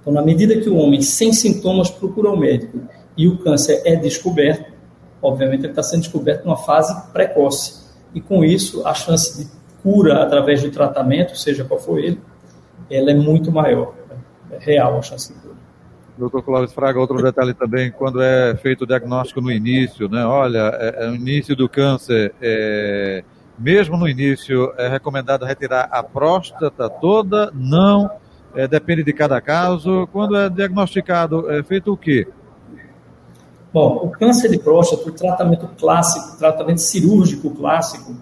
Então, 0.00 0.12
na 0.12 0.22
medida 0.22 0.56
que 0.60 0.68
o 0.68 0.76
homem 0.76 1.02
sem 1.02 1.32
sintomas 1.32 1.90
procura 1.90 2.30
o 2.30 2.36
médico 2.36 2.78
e 3.16 3.26
o 3.26 3.38
câncer 3.38 3.82
é 3.84 3.96
descoberto, 3.96 4.72
obviamente 5.20 5.62
ele 5.62 5.72
está 5.72 5.82
sendo 5.82 6.02
descoberto 6.02 6.44
numa 6.44 6.56
fase 6.56 6.94
precoce. 7.12 7.88
E 8.14 8.20
com 8.20 8.44
isso, 8.44 8.86
a 8.86 8.94
chance 8.94 9.44
de 9.44 9.50
cura 9.82 10.22
através 10.22 10.62
do 10.62 10.70
tratamento, 10.70 11.36
seja 11.36 11.64
qual 11.64 11.80
for 11.80 11.98
ele, 11.98 12.20
ela 12.90 13.10
é 13.10 13.14
muito 13.14 13.50
maior. 13.50 13.94
É 14.50 14.58
real 14.58 14.96
a 14.96 15.02
chance 15.02 15.32
de 15.32 15.38
cura. 15.40 15.57
Doutor 16.18 16.42
Clóvis 16.42 16.72
Fraga, 16.72 16.98
outro 16.98 17.22
detalhe 17.22 17.54
também, 17.54 17.92
quando 17.92 18.20
é 18.20 18.56
feito 18.56 18.82
o 18.82 18.86
diagnóstico 18.86 19.40
no 19.40 19.52
início, 19.52 20.08
né? 20.08 20.24
Olha, 20.24 20.72
é, 20.74 21.04
é, 21.04 21.10
o 21.10 21.14
início 21.14 21.54
do 21.54 21.68
câncer, 21.68 22.34
é, 22.42 23.22
mesmo 23.56 23.96
no 23.96 24.08
início, 24.08 24.72
é 24.76 24.88
recomendado 24.88 25.44
retirar 25.44 25.88
a 25.92 26.02
próstata 26.02 26.90
toda? 26.90 27.52
Não, 27.54 28.10
é, 28.54 28.66
depende 28.66 29.04
de 29.04 29.12
cada 29.12 29.40
caso. 29.40 30.08
Quando 30.12 30.36
é 30.36 30.50
diagnosticado, 30.50 31.48
é 31.52 31.62
feito 31.62 31.92
o 31.92 31.96
quê? 31.96 32.26
Bom, 33.72 34.00
o 34.02 34.10
câncer 34.10 34.50
de 34.50 34.58
próstata, 34.58 35.08
o 35.08 35.12
tratamento 35.12 35.68
clássico, 35.78 36.34
o 36.34 36.38
tratamento 36.38 36.80
cirúrgico 36.80 37.50
clássico, 37.50 38.16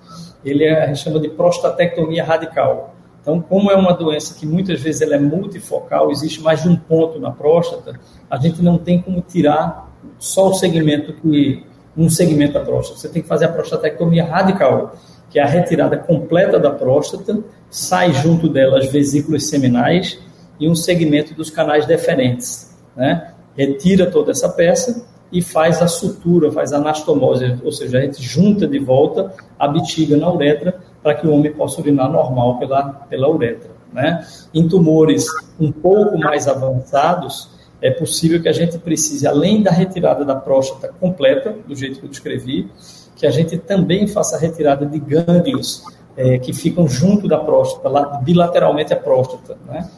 ele 0.45 0.65
é, 0.65 0.85
a 0.85 0.87
gente 0.89 0.99
chama 0.99 1.19
de 1.19 1.31
prostatectomia 1.31 2.23
radical. 2.25 2.96
Então, 3.27 3.41
como 3.41 3.73
é 3.73 3.75
uma 3.75 3.93
doença 3.93 4.39
que 4.39 4.47
muitas 4.47 4.81
vezes 4.81 5.03
ela 5.03 5.17
é 5.17 5.19
multifocal, 5.19 6.13
existe 6.13 6.41
mais 6.41 6.63
de 6.63 6.69
um 6.69 6.77
ponto 6.77 7.19
na 7.19 7.33
próstata, 7.33 7.99
a 8.31 8.37
gente 8.37 8.63
não 8.63 8.79
tem 8.79 9.03
como 9.03 9.21
tirar 9.21 9.93
só 10.17 10.51
o 10.51 10.55
segmento 10.55 11.13
que 11.15 11.65
um 11.97 12.09
segmento 12.09 12.53
da 12.53 12.61
próstata. 12.61 13.01
Você 13.01 13.09
tem 13.09 13.23
que 13.23 13.27
fazer 13.27 13.47
a 13.47 13.49
prostatectomia 13.49 14.25
radical, 14.25 14.95
que 15.29 15.41
é 15.41 15.43
a 15.43 15.47
retirada 15.47 15.97
completa 15.97 16.57
da 16.57 16.71
próstata, 16.71 17.43
sai 17.69 18.13
junto 18.13 18.49
dela 18.49 18.79
as 18.79 18.87
vesículas 18.93 19.49
seminais 19.49 20.21
e 20.61 20.69
um 20.69 20.77
segmento 20.77 21.35
dos 21.35 21.51
canais 21.51 21.85
deferentes, 21.85 22.79
né? 22.95 23.33
Retira 23.57 24.09
toda 24.09 24.31
essa 24.31 24.49
peça 24.51 25.05
e 25.33 25.43
faz 25.43 25.83
a 25.83 25.89
sutura, 25.89 26.53
faz 26.53 26.73
a 26.73 26.77
anastomose, 26.77 27.59
ou 27.65 27.73
seja, 27.73 27.99
a 27.99 28.03
gente 28.03 28.23
junta 28.23 28.69
de 28.69 28.79
volta 28.79 29.35
a 29.59 29.67
bexiga 29.67 30.17
na 30.17 30.33
uretra 30.33 30.81
para 31.07 31.15
que 31.15 31.25
o 31.25 31.33
homem 31.33 31.53
possa 31.53 31.81
urinar 31.81 32.11
normal 32.11 32.59
pela, 32.59 32.83
pela 33.09 33.31
uretra. 33.31 33.71
Né? 33.93 34.27
Em 34.53 34.67
tumores 34.67 35.29
um 35.61 35.71
pouco 35.71 36.19
mais 36.19 36.49
avançados, 36.49 37.49
é 37.81 37.93
possível 37.93 38.43
que 38.43 38.49
a 38.49 38.53
gente 38.53 38.77
precise, 38.77 39.25
além 39.25 39.63
da 39.63 39.71
retirada 39.71 40.25
da 40.25 40.35
próstata 40.35 40.93
completa, 40.99 41.55
do 41.65 41.77
jeito 41.77 42.01
que 42.01 42.07
eu 42.07 42.11
descrevi, 42.11 42.69
que 43.15 43.25
a 43.25 43.31
gente 43.31 43.57
também 43.57 44.09
faça 44.09 44.35
a 44.35 44.41
retirada 44.41 44.85
de 44.85 44.99
gânglios 44.99 45.85
é, 46.17 46.41
que 46.41 46.53
ficam 46.53 46.89
junto 46.89 47.29
da 47.29 47.39
próstata, 47.39 48.19
bilateralmente 48.25 48.93
a 48.93 48.97
próstata, 48.97 49.57
né? 49.65 49.89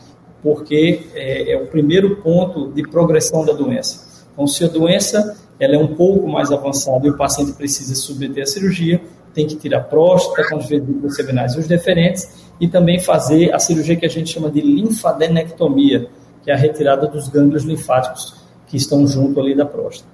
porque 0.42 1.06
é, 1.14 1.52
é, 1.52 1.56
o 1.56 1.68
primeiro 1.68 2.16
ponto 2.16 2.70
de 2.70 2.82
progressão 2.82 3.46
da 3.46 3.54
doença. 3.54 4.26
Então, 4.34 4.46
se 4.46 4.62
a 4.62 4.68
doença 4.68 5.38
ela 5.58 5.74
é 5.74 5.78
um 5.78 5.94
pouco 5.94 6.28
mais 6.28 6.52
avançada 6.52 7.06
e 7.06 7.10
o 7.10 7.16
paciente 7.16 7.52
precisa 7.52 7.94
submeter 7.94 8.42
a 8.42 8.46
cirurgia, 8.46 9.00
tem 9.38 9.46
que 9.46 9.54
tirar 9.54 9.82
próstata 9.82 10.48
com 10.48 10.56
os 10.56 10.68
vesículos 10.68 11.14
seminais 11.14 11.54
e 11.54 11.60
os 11.60 11.68
deferentes 11.68 12.50
e 12.60 12.66
também 12.66 12.98
fazer 12.98 13.54
a 13.54 13.58
cirurgia 13.60 13.94
que 13.94 14.04
a 14.04 14.08
gente 14.08 14.30
chama 14.30 14.50
de 14.50 14.60
linfadenectomia, 14.60 16.08
que 16.42 16.50
é 16.50 16.54
a 16.54 16.56
retirada 16.56 17.06
dos 17.06 17.28
gânglios 17.28 17.62
linfáticos 17.62 18.34
que 18.66 18.76
estão 18.76 19.06
junto 19.06 19.38
ali 19.38 19.54
da 19.54 19.64
próstata. 19.64 20.10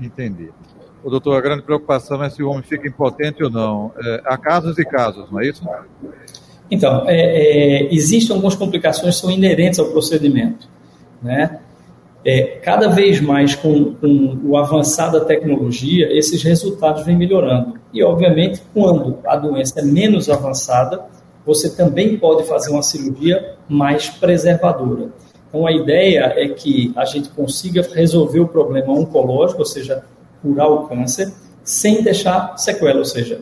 Entendi. 0.00 0.48
O 1.04 1.10
doutor, 1.10 1.36
a 1.36 1.40
grande 1.42 1.62
preocupação 1.62 2.24
é 2.24 2.30
se 2.30 2.42
o 2.42 2.48
homem 2.48 2.62
fica 2.62 2.88
impotente 2.88 3.44
ou 3.44 3.50
não. 3.50 3.92
É, 4.02 4.22
há 4.24 4.38
casos 4.38 4.78
e 4.78 4.84
casos, 4.86 5.30
não 5.30 5.38
é 5.38 5.48
isso? 5.48 5.62
Então, 6.70 7.06
é, 7.06 7.14
é, 7.14 7.94
existem 7.94 8.34
algumas 8.34 8.54
complicações 8.54 9.16
que 9.16 9.20
são 9.20 9.30
inerentes 9.30 9.78
ao 9.78 9.90
procedimento. 9.90 10.66
Né? 11.20 11.60
É, 12.24 12.58
cada 12.62 12.88
vez 12.88 13.20
mais 13.20 13.54
com, 13.54 13.94
com 13.94 14.38
o 14.44 14.56
avançar 14.56 15.10
da 15.10 15.24
tecnologia, 15.24 16.06
esses 16.16 16.40
resultados 16.42 17.04
vêm 17.04 17.16
melhorando. 17.16 17.74
E, 17.92 18.02
obviamente, 18.02 18.62
quando 18.72 19.18
a 19.26 19.36
doença 19.36 19.80
é 19.80 19.82
menos 19.82 20.30
avançada, 20.30 21.04
você 21.44 21.74
também 21.74 22.16
pode 22.16 22.44
fazer 22.44 22.70
uma 22.70 22.82
cirurgia 22.82 23.56
mais 23.68 24.08
preservadora. 24.08 25.08
Então, 25.48 25.66
a 25.66 25.72
ideia 25.72 26.32
é 26.36 26.48
que 26.48 26.92
a 26.96 27.04
gente 27.04 27.28
consiga 27.30 27.82
resolver 27.92 28.40
o 28.40 28.48
problema 28.48 28.92
oncológico, 28.92 29.60
ou 29.60 29.66
seja, 29.66 30.04
curar 30.40 30.68
o 30.68 30.86
câncer, 30.86 31.32
sem 31.64 32.02
deixar 32.02 32.56
sequela, 32.56 32.98
ou 32.98 33.04
seja, 33.04 33.40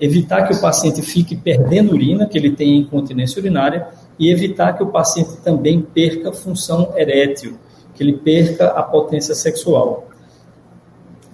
evitar 0.00 0.48
que 0.48 0.54
o 0.54 0.60
paciente 0.60 1.00
fique 1.00 1.36
perdendo 1.36 1.92
urina, 1.92 2.26
que 2.26 2.36
ele 2.36 2.50
tenha 2.50 2.76
incontinência 2.76 3.40
urinária, 3.40 3.86
e 4.18 4.30
evitar 4.30 4.72
que 4.72 4.82
o 4.82 4.88
paciente 4.88 5.36
também 5.44 5.80
perca 5.80 6.32
função 6.32 6.92
erétil 6.96 7.56
que 7.96 8.02
ele 8.02 8.12
perca 8.12 8.68
a 8.68 8.82
potência 8.82 9.34
sexual. 9.34 10.08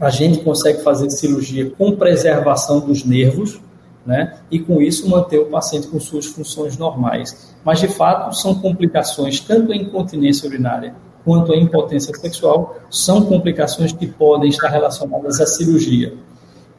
A 0.01 0.11
gente 0.11 0.41
consegue 0.41 0.83
fazer 0.83 1.11
cirurgia 1.11 1.71
com 1.71 1.97
preservação 1.97 2.81
dos 2.81 3.05
nervos, 3.05 3.61
né? 4.05 4.39
E 4.51 4.59
com 4.59 4.81
isso 4.81 5.09
manter 5.09 5.39
o 5.39 5.47
paciente 5.47 5.87
com 5.87 6.01
suas 6.01 6.27
funções 6.27 6.77
normais. 6.77 7.55
Mas 7.65 7.81
de 7.81 7.89
fato 7.89 8.35
são 8.35 8.55
complicações 8.55 9.41
tanto 9.41 9.73
a 9.73 9.77
incontinência 9.77 10.49
urinária 10.49 10.95
quanto 11.25 11.53
a 11.53 11.57
impotência 11.57 12.13
sexual 12.15 12.77
são 12.91 13.25
complicações 13.25 13.93
que 13.93 14.07
podem 14.07 14.49
estar 14.49 14.69
relacionadas 14.69 15.41
à 15.41 15.47
cirurgia. 15.47 16.15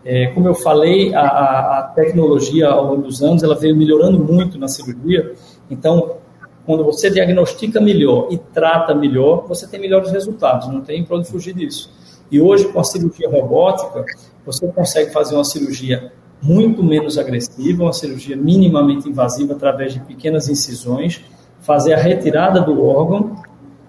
É, 0.06 0.28
como 0.28 0.50
eu 0.50 0.56
falei, 0.56 1.16
a, 1.16 1.80
a, 1.80 1.84
tecnologia 1.96 2.68
ao 2.68 2.88
longo 2.88 3.04
dos 3.04 3.24
anos 3.24 3.42
ela 3.42 3.56
veio 3.56 3.74
melhorando 3.74 4.20
muito 4.20 4.58
na 4.58 4.68
cirurgia. 4.68 5.34
Então 5.70 6.18
quando 6.66 6.84
você 6.84 7.10
diagnostica 7.10 7.82
melhor 7.82 8.28
e 8.32 8.38
trata 8.38 8.96
melhor, 8.96 9.46
você 9.48 9.68
tem 9.68 9.80
melhores 9.80 10.12
resultados, 10.12 10.68
não 10.68 10.82
tem 10.82 11.04
para 11.04 11.18
onde 11.18 11.28
fugir 11.28 11.54
disso. 11.54 11.92
E 12.32 12.40
hoje, 12.42 12.68
com 12.70 12.80
a 12.80 12.84
cirurgia 12.84 13.30
robótica, 13.30 14.06
você 14.46 14.68
consegue 14.68 15.12
fazer 15.12 15.36
uma 15.36 15.44
cirurgia 15.44 16.12
muito 16.42 16.84
menos 16.84 17.18
agressiva, 17.18 17.84
uma 17.84 17.94
cirurgia 17.94 18.36
minimamente 18.36 19.08
invasiva 19.08 19.54
através 19.54 19.94
de 19.94 20.00
pequenas 20.02 20.50
incisões, 20.50 21.22
fazer 21.62 21.94
a 21.94 21.98
retirada 21.98 22.62
do 22.62 22.86
órgão 22.86 23.36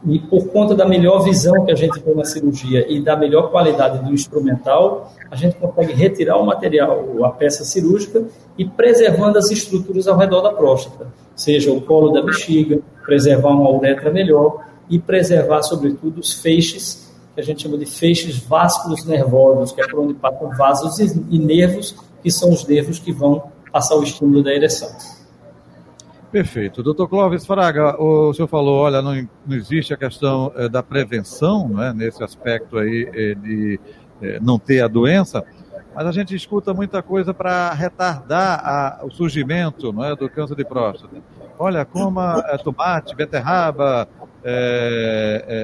e 0.06 0.18
por 0.18 0.48
conta 0.48 0.74
da 0.74 0.86
melhor 0.86 1.20
visão 1.24 1.64
que 1.64 1.72
a 1.72 1.74
gente 1.74 2.00
tem 2.00 2.14
na 2.14 2.24
cirurgia 2.24 2.84
e 2.88 3.00
da 3.00 3.16
melhor 3.16 3.50
qualidade 3.50 4.04
do 4.04 4.12
instrumental, 4.12 5.12
a 5.30 5.36
gente 5.36 5.56
consegue 5.56 5.92
retirar 5.94 6.36
o 6.36 6.44
material, 6.44 7.24
a 7.24 7.30
peça 7.30 7.64
cirúrgica 7.64 8.24
e 8.58 8.64
preservando 8.64 9.38
as 9.38 9.50
estruturas 9.50 10.06
ao 10.06 10.18
redor 10.18 10.42
da 10.42 10.52
próstata, 10.52 11.08
seja 11.34 11.72
o 11.72 11.80
colo 11.80 12.10
da 12.10 12.22
bexiga, 12.22 12.80
preservar 13.04 13.50
uma 13.50 13.70
uretra 13.70 14.10
melhor 14.10 14.64
e 14.90 14.98
preservar, 14.98 15.62
sobretudo, 15.62 16.20
os 16.20 16.34
feixes, 16.34 17.12
que 17.34 17.40
a 17.40 17.44
gente 17.44 17.62
chama 17.62 17.78
de 17.78 17.86
feixes 17.86 18.38
vasculos 18.38 19.04
nervosos, 19.06 19.72
que 19.72 19.80
é 19.80 19.88
por 19.88 20.00
onde 20.00 20.14
passam 20.14 20.50
vasos 20.50 20.98
e 21.00 21.38
nervos, 21.38 21.96
que 22.22 22.30
são 22.30 22.50
os 22.50 22.66
nervos 22.66 22.98
que 22.98 23.10
vão 23.10 23.42
passar 23.72 23.96
o 23.96 24.02
estímulo 24.02 24.42
da 24.42 24.54
ereção. 24.54 24.88
Perfeito. 26.34 26.82
Doutor 26.82 27.08
Clóvis 27.08 27.46
Fraga, 27.46 27.94
o 27.96 28.34
senhor 28.34 28.48
falou, 28.48 28.80
olha, 28.80 29.00
não, 29.00 29.14
não 29.46 29.56
existe 29.56 29.94
a 29.94 29.96
questão 29.96 30.50
é, 30.56 30.68
da 30.68 30.82
prevenção, 30.82 31.68
né, 31.68 31.92
nesse 31.94 32.24
aspecto 32.24 32.76
aí 32.76 33.08
é, 33.14 33.34
de 33.36 33.78
é, 34.20 34.40
não 34.40 34.58
ter 34.58 34.80
a 34.80 34.88
doença, 34.88 35.44
mas 35.94 36.04
a 36.04 36.10
gente 36.10 36.34
escuta 36.34 36.74
muita 36.74 37.00
coisa 37.04 37.32
para 37.32 37.72
retardar 37.72 38.60
a, 38.64 39.04
o 39.04 39.12
surgimento 39.12 39.94
é, 40.02 40.16
do 40.16 40.28
câncer 40.28 40.56
de 40.56 40.64
próstata. 40.64 41.18
Olha, 41.56 41.84
coma 41.84 42.42
tomate, 42.64 43.14
beterraba, 43.14 44.08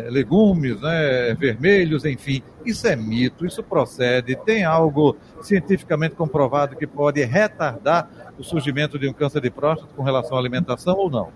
legumes 0.08 0.80
né, 0.80 1.34
vermelhos, 1.34 2.04
enfim. 2.04 2.42
Isso 2.64 2.86
é 2.86 2.96
mito, 2.96 3.46
isso 3.46 3.62
procede. 3.62 4.36
Tem 4.36 4.64
algo 4.64 5.16
cientificamente 5.42 6.14
comprovado 6.14 6.76
que 6.76 6.86
pode 6.86 7.22
retardar 7.24 8.08
o 8.38 8.44
surgimento 8.44 8.98
de 8.98 9.08
um 9.08 9.12
câncer 9.12 9.40
de 9.40 9.50
próstata 9.50 9.92
com 9.94 10.02
relação 10.02 10.36
à 10.36 10.40
alimentação 10.40 10.96
ou 10.96 11.10
não? 11.10 11.28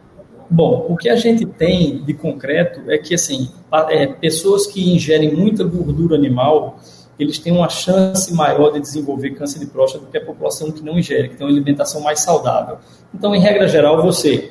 Bom, 0.48 0.86
o 0.88 0.96
que 0.96 1.08
a 1.08 1.16
gente 1.16 1.46
tem 1.46 2.02
de 2.02 2.12
concreto 2.14 2.90
é 2.90 2.98
que, 2.98 3.14
assim, 3.14 3.50
é, 3.88 4.06
pessoas 4.06 4.66
que 4.66 4.94
ingerem 4.94 5.34
muita 5.34 5.64
gordura 5.64 6.14
animal, 6.14 6.78
eles 7.18 7.38
têm 7.38 7.52
uma 7.52 7.68
chance 7.68 8.32
maior 8.34 8.70
de 8.70 8.80
desenvolver 8.80 9.30
câncer 9.30 9.58
de 9.58 9.66
próstata 9.66 10.04
do 10.04 10.10
que 10.10 10.18
a 10.18 10.24
população 10.24 10.70
que 10.70 10.82
não 10.82 10.98
ingere, 10.98 11.30
que 11.30 11.36
tem 11.36 11.46
uma 11.46 11.52
alimentação 11.52 12.00
mais 12.02 12.20
saudável. 12.20 12.78
Então, 13.14 13.34
em 13.34 13.40
regra 13.40 13.66
geral, 13.66 14.02
você 14.02 14.50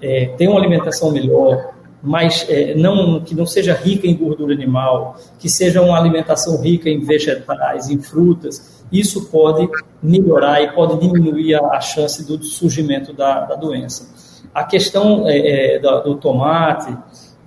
é, 0.00 0.26
tem 0.36 0.48
uma 0.48 0.58
alimentação 0.58 1.10
melhor, 1.10 1.74
mas 2.06 2.46
é, 2.48 2.72
não, 2.76 3.20
que 3.20 3.34
não 3.34 3.44
seja 3.44 3.74
rica 3.74 4.06
em 4.06 4.14
gordura 4.14 4.54
animal, 4.54 5.16
que 5.40 5.48
seja 5.48 5.82
uma 5.82 5.98
alimentação 5.98 6.56
rica 6.62 6.88
em 6.88 7.00
vegetais, 7.00 7.90
em 7.90 7.98
frutas, 8.00 8.84
isso 8.92 9.28
pode 9.28 9.68
melhorar 10.00 10.62
e 10.62 10.70
pode 10.70 11.00
diminuir 11.00 11.56
a, 11.56 11.66
a 11.66 11.80
chance 11.80 12.24
do 12.24 12.40
surgimento 12.44 13.12
da, 13.12 13.40
da 13.40 13.56
doença. 13.56 14.08
A 14.54 14.62
questão 14.62 15.28
é, 15.28 15.74
é 15.74 15.78
do, 15.80 16.14
tomate, 16.14 16.96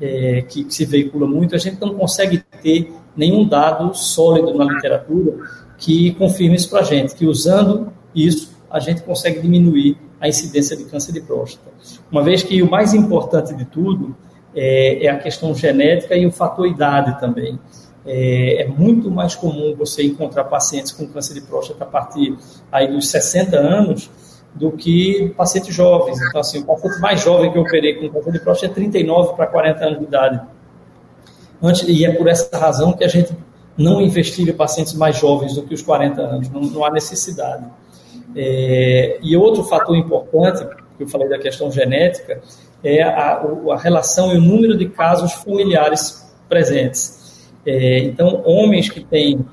é, 0.01 0.41
que, 0.41 0.65
que 0.65 0.73
se 0.73 0.83
veicula 0.83 1.25
muito, 1.25 1.55
a 1.55 1.57
gente 1.57 1.79
não 1.79 1.93
consegue 1.93 2.43
ter 2.61 2.91
nenhum 3.15 3.47
dado 3.47 3.93
sólido 3.93 4.53
na 4.53 4.65
literatura 4.65 5.37
que 5.77 6.11
confirme 6.15 6.57
isso 6.57 6.69
para 6.69 6.81
a 6.81 6.83
gente, 6.83 7.15
que 7.15 7.25
usando 7.25 7.93
isso 8.13 8.51
a 8.69 8.81
gente 8.81 9.03
consegue 9.03 9.39
diminuir 9.39 9.97
a 10.19 10.27
incidência 10.27 10.75
de 10.75 10.83
câncer 10.83 11.13
de 11.13 11.21
próstata. 11.21 11.71
Uma 12.11 12.21
vez 12.21 12.43
que 12.43 12.61
o 12.61 12.69
mais 12.69 12.93
importante 12.93 13.55
de 13.55 13.63
tudo 13.63 14.15
é, 14.55 15.05
é 15.05 15.09
a 15.09 15.17
questão 15.17 15.53
genética 15.53 16.15
e 16.15 16.25
o 16.25 16.31
fator 16.31 16.67
idade 16.67 17.19
também. 17.19 17.59
É, 18.05 18.63
é, 18.63 18.67
muito 18.67 19.11
mais 19.11 19.35
comum 19.35 19.75
você 19.75 20.03
encontrar 20.03 20.45
pacientes 20.45 20.91
com 20.91 21.05
câncer 21.07 21.33
de 21.33 21.41
próstata 21.41 21.83
a 21.83 21.87
partir 21.87 22.35
aí 22.71 22.87
dos 22.87 23.09
60 23.09 23.57
anos 23.57 24.09
do 24.55 24.71
que 24.71 25.33
pacientes 25.37 25.73
jovens. 25.73 26.19
Então, 26.21 26.41
assim, 26.41 26.59
o 26.59 26.65
paciente 26.65 26.99
mais 26.99 27.21
jovem 27.21 27.51
que 27.51 27.57
eu 27.57 27.61
operei 27.61 27.95
com 27.95 28.09
câncer 28.09 28.31
de 28.31 28.39
próstata 28.39 28.71
é 28.71 28.75
39 28.75 29.35
para 29.35 29.47
40 29.47 29.85
anos 29.85 29.99
de 29.99 30.05
idade. 30.05 30.41
Antes, 31.61 31.83
e 31.87 32.05
é 32.05 32.11
por 32.11 32.27
essa 32.27 32.57
razão 32.57 32.93
que 32.93 33.03
a 33.03 33.07
gente 33.07 33.35
não 33.77 34.01
investiga 34.01 34.53
pacientes 34.53 34.93
mais 34.93 35.17
jovens 35.17 35.55
do 35.55 35.63
que 35.63 35.73
os 35.73 35.81
40 35.81 36.21
anos, 36.21 36.49
não, 36.49 36.61
não 36.61 36.85
há 36.85 36.91
necessidade. 36.91 37.65
É, 38.35 39.19
e 39.21 39.35
outro 39.35 39.63
fator 39.63 39.95
importante, 39.95 40.65
que 40.97 41.03
eu 41.03 41.07
falei 41.07 41.29
da 41.29 41.37
questão 41.37 41.71
genética, 41.71 42.41
é 42.83 43.03
a, 43.03 43.41
a 43.71 43.77
relação 43.77 44.33
e 44.33 44.37
o 44.37 44.41
número 44.41 44.77
de 44.77 44.87
casos 44.89 45.33
familiares 45.33 46.33
presentes. 46.47 47.49
É, 47.65 47.99
então, 47.99 48.41
homens 48.45 48.89
que 48.89 49.03
têm 49.03 49.45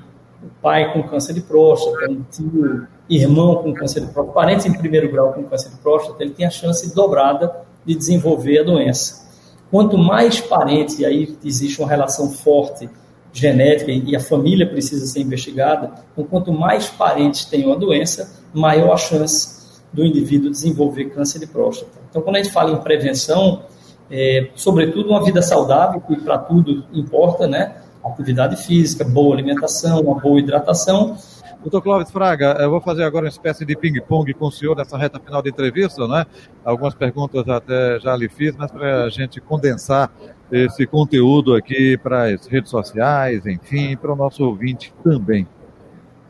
pai 0.61 0.93
com 0.93 1.03
câncer 1.03 1.33
de 1.33 1.41
próstata, 1.41 2.09
um 2.09 2.23
tio, 2.31 2.87
irmão 3.09 3.55
com 3.55 3.73
câncer 3.73 4.01
de 4.01 4.07
próstata, 4.07 4.33
parentes 4.33 4.65
em 4.65 4.73
primeiro 4.73 5.11
grau 5.11 5.33
com 5.33 5.43
câncer 5.43 5.69
de 5.69 5.77
próstata, 5.77 6.23
ele 6.23 6.33
tem 6.33 6.45
a 6.45 6.49
chance 6.49 6.93
dobrada 6.93 7.53
de 7.85 7.95
desenvolver 7.95 8.59
a 8.59 8.63
doença. 8.63 9.27
Quanto 9.69 9.97
mais 9.97 10.39
parentes, 10.39 10.99
e 10.99 11.05
aí 11.05 11.37
existe 11.43 11.79
uma 11.79 11.87
relação 11.87 12.31
forte 12.31 12.89
genética 13.33 13.91
e 13.91 14.15
a 14.15 14.19
família 14.19 14.67
precisa 14.67 15.05
ser 15.05 15.21
investigada, 15.21 15.91
então, 16.11 16.25
quanto 16.25 16.51
mais 16.51 16.89
parentes 16.89 17.45
tenham 17.45 17.71
a 17.71 17.75
doença, 17.75 18.41
maior 18.53 18.93
a 18.93 18.97
chance 18.97 19.81
do 19.93 20.03
indivíduo 20.03 20.49
desenvolver 20.49 21.05
câncer 21.05 21.39
de 21.39 21.47
próstata. 21.47 21.96
Então, 22.17 22.23
quando 22.23 22.37
a 22.37 22.41
gente 22.41 22.51
fala 22.51 22.71
em 22.71 22.77
prevenção, 22.77 23.61
é, 24.09 24.49
sobretudo 24.55 25.09
uma 25.09 25.23
vida 25.23 25.39
saudável, 25.39 26.01
que 26.01 26.15
para 26.15 26.39
tudo 26.39 26.83
importa, 26.91 27.45
né? 27.45 27.75
Atividade 28.03 28.55
física, 28.55 29.05
boa 29.05 29.35
alimentação, 29.35 30.01
uma 30.01 30.19
boa 30.19 30.39
hidratação, 30.39 31.15
Doutor 31.61 31.81
Clóvis 31.81 32.11
Fraga, 32.11 32.55
eu 32.59 32.69
vou 32.69 32.79
fazer 32.79 33.03
agora 33.03 33.25
uma 33.25 33.29
espécie 33.29 33.65
de 33.65 33.75
ping-pong 33.75 34.31
com 34.35 34.45
o 34.45 34.51
senhor 34.51 34.75
nessa 34.75 34.95
reta 34.95 35.19
final 35.19 35.41
de 35.41 35.49
entrevista, 35.49 36.07
né? 36.07 36.25
Algumas 36.63 36.93
perguntas 36.93 37.49
até 37.49 37.99
já 37.99 38.15
lhe 38.15 38.29
fiz, 38.29 38.55
mas 38.55 38.71
para 38.71 39.03
a 39.03 39.09
gente 39.09 39.41
condensar 39.41 40.09
esse 40.51 40.85
conteúdo 40.85 41.55
aqui 41.55 41.97
para 41.97 42.33
as 42.33 42.45
redes 42.45 42.69
sociais, 42.69 43.45
enfim, 43.45 43.97
para 43.97 44.13
o 44.13 44.15
nosso 44.15 44.45
ouvinte 44.45 44.93
também. 45.03 45.47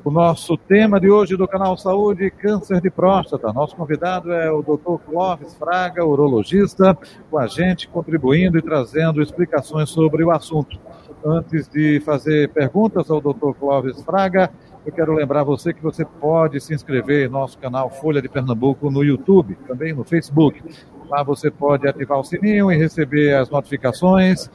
O 0.08 0.10
nosso 0.10 0.56
tema 0.56 1.02
de 1.02 1.10
hoje 1.10 1.36
do 1.36 1.46
canal 1.46 1.76
Saúde, 1.76 2.32
câncer 2.32 2.80
de 2.80 2.90
próstata. 2.90 3.52
Nosso 3.52 3.76
convidado 3.76 4.32
é 4.32 4.50
o 4.50 4.62
Dr. 4.62 5.04
Clóvis 5.06 5.54
Fraga, 5.56 6.06
urologista, 6.06 6.98
com 7.30 7.38
a 7.38 7.46
gente 7.46 7.90
contribuindo 7.90 8.58
e 8.58 8.62
trazendo 8.62 9.22
explicações 9.22 9.90
sobre 9.90 10.24
o 10.24 10.31
assunto. 10.31 10.79
Antes 11.25 11.68
de 11.68 12.00
fazer 12.05 12.48
perguntas 12.53 13.12
ao 13.12 13.20
Dr. 13.20 13.51
Clóvis 13.60 14.01
Fraga, 14.01 14.50
eu 14.86 14.94
quero 14.94 15.14
lembrar 15.14 15.44
você 15.44 15.74
que 15.74 15.84
você 15.84 16.05
pode 16.05 16.62
se 16.62 16.74
inscrever 16.74 17.27
em 17.27 17.29
nosso 17.29 17.58
canal 17.58 17.90
Folha 17.90 18.22
de 18.22 18.29
Pernambuco 18.29 18.90
no 18.90 19.03
YouTube, 19.03 19.58
também 19.68 19.94
no 19.94 20.05
Facebook. 20.05 20.64
Lá 21.10 21.22
você 21.22 21.51
pode 21.51 21.86
ativar 21.86 22.18
o 22.18 22.24
sininho 22.24 22.72
e 22.72 22.77
receber 22.77 23.36
as 23.36 23.50
notificações, 23.50 24.50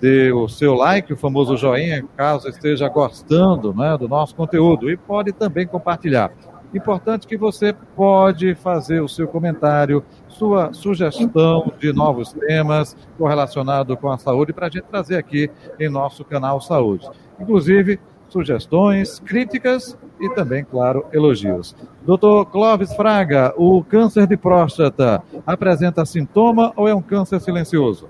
dê 0.00 0.32
o 0.32 0.48
seu 0.48 0.74
like, 0.74 1.12
o 1.12 1.16
famoso 1.16 1.56
joinha, 1.56 2.04
caso 2.16 2.48
esteja 2.48 2.88
gostando 2.88 3.74
né, 3.74 3.96
do 3.96 4.08
nosso 4.08 4.34
conteúdo, 4.34 4.90
e 4.90 4.96
pode 4.96 5.32
também 5.32 5.66
compartilhar. 5.66 6.30
Importante 6.74 7.26
que 7.26 7.36
você 7.36 7.72
pode 7.72 8.54
fazer 8.54 9.00
o 9.00 9.08
seu 9.08 9.26
comentário, 9.26 10.04
sua 10.28 10.72
sugestão 10.74 11.72
de 11.78 11.92
novos 11.94 12.32
temas 12.34 12.94
correlacionados 13.16 13.98
com 13.98 14.10
a 14.10 14.18
saúde 14.18 14.52
para 14.52 14.66
a 14.66 14.70
gente 14.70 14.84
trazer 14.84 15.16
aqui 15.16 15.50
em 15.80 15.88
nosso 15.88 16.24
canal 16.24 16.60
Saúde. 16.60 17.08
Inclusive, 17.40 17.98
sugestões, 18.28 19.18
críticas 19.18 19.96
e 20.20 20.28
também, 20.34 20.62
claro, 20.62 21.06
elogios. 21.10 21.74
Doutor 22.02 22.44
Clóvis 22.46 22.94
Fraga, 22.94 23.54
o 23.56 23.82
câncer 23.82 24.26
de 24.26 24.36
próstata 24.36 25.22
apresenta 25.46 26.04
sintoma 26.04 26.72
ou 26.76 26.86
é 26.86 26.94
um 26.94 27.02
câncer 27.02 27.40
silencioso? 27.40 28.08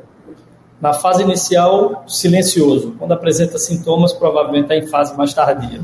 Na 0.81 0.93
fase 0.93 1.23
inicial, 1.23 2.05
silencioso. 2.07 2.95
Quando 2.99 3.13
apresenta 3.13 3.59
sintomas, 3.59 4.13
provavelmente 4.13 4.65
está 4.65 4.77
em 4.77 4.87
fase 4.87 5.17
mais 5.17 5.35
tardia. 5.35 5.81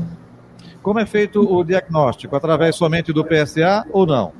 Como 0.81 0.99
é 0.99 1.05
feito 1.05 1.41
o 1.41 1.63
diagnóstico? 1.63 2.35
Através 2.35 2.75
somente 2.75 3.11
do 3.11 3.25
PSA 3.25 3.85
ou 3.91 4.05
não? 4.05 4.31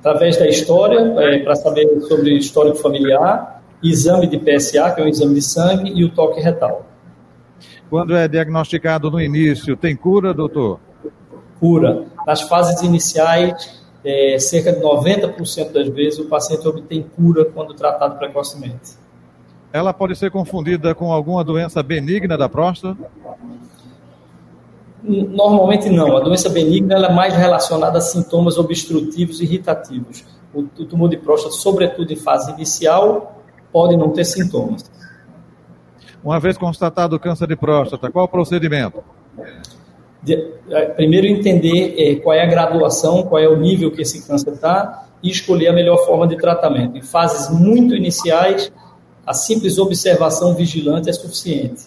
Através 0.00 0.38
da 0.38 0.48
história, 0.48 0.98
é, 1.20 1.38
para 1.40 1.54
saber 1.54 2.00
sobre 2.02 2.36
histórico 2.36 2.76
familiar, 2.76 3.62
exame 3.82 4.26
de 4.26 4.38
PSA, 4.38 4.90
que 4.92 5.00
é 5.00 5.04
um 5.04 5.08
exame 5.08 5.34
de 5.34 5.42
sangue, 5.42 5.92
e 5.94 6.04
o 6.04 6.08
toque 6.10 6.40
retal. 6.40 6.86
Quando 7.90 8.16
é 8.16 8.26
diagnosticado 8.26 9.10
no 9.10 9.20
início, 9.20 9.76
tem 9.76 9.94
cura, 9.94 10.32
doutor? 10.32 10.80
Cura. 11.60 12.04
Nas 12.26 12.40
fases 12.42 12.80
iniciais, 12.82 13.82
é, 14.04 14.38
cerca 14.38 14.72
de 14.72 14.80
90% 14.80 15.72
das 15.72 15.88
vezes 15.88 16.18
o 16.18 16.24
paciente 16.24 16.66
obtém 16.66 17.02
cura 17.02 17.44
quando 17.44 17.74
tratado 17.74 18.16
precocemente. 18.18 19.01
Ela 19.72 19.92
pode 19.92 20.14
ser 20.16 20.30
confundida 20.30 20.94
com 20.94 21.12
alguma 21.12 21.42
doença 21.42 21.82
benigna 21.82 22.36
da 22.36 22.48
próstata? 22.48 22.96
Normalmente 25.02 25.88
não. 25.88 26.16
A 26.16 26.20
doença 26.20 26.48
benigna 26.48 26.94
é 26.94 27.12
mais 27.12 27.34
relacionada 27.34 27.98
a 27.98 28.00
sintomas 28.00 28.58
obstrutivos 28.58 29.40
e 29.40 29.44
irritativos. 29.44 30.24
O 30.54 30.62
tumor 30.84 31.08
de 31.08 31.16
próstata, 31.16 31.54
sobretudo 31.54 32.12
em 32.12 32.16
fase 32.16 32.52
inicial, 32.52 33.40
pode 33.72 33.96
não 33.96 34.10
ter 34.10 34.24
sintomas. 34.24 34.90
Uma 36.22 36.38
vez 36.38 36.56
constatado 36.56 37.16
o 37.16 37.18
câncer 37.18 37.48
de 37.48 37.56
próstata, 37.56 38.10
qual 38.10 38.26
o 38.26 38.28
procedimento? 38.28 39.02
De, 40.22 40.52
é, 40.70 40.84
primeiro 40.86 41.26
entender 41.26 41.94
é, 41.98 42.14
qual 42.16 42.36
é 42.36 42.42
a 42.42 42.46
graduação, 42.46 43.24
qual 43.24 43.42
é 43.42 43.48
o 43.48 43.56
nível 43.56 43.90
que 43.90 44.02
esse 44.02 44.24
câncer 44.24 44.52
está 44.52 45.08
e 45.20 45.30
escolher 45.30 45.68
a 45.68 45.72
melhor 45.72 45.96
forma 46.06 46.28
de 46.28 46.36
tratamento. 46.36 46.96
Em 46.96 47.02
fases 47.02 47.48
muito 47.58 47.96
iniciais, 47.96 48.70
a 49.26 49.34
simples 49.34 49.78
observação 49.78 50.54
vigilante 50.54 51.08
é 51.08 51.12
suficiente. 51.12 51.84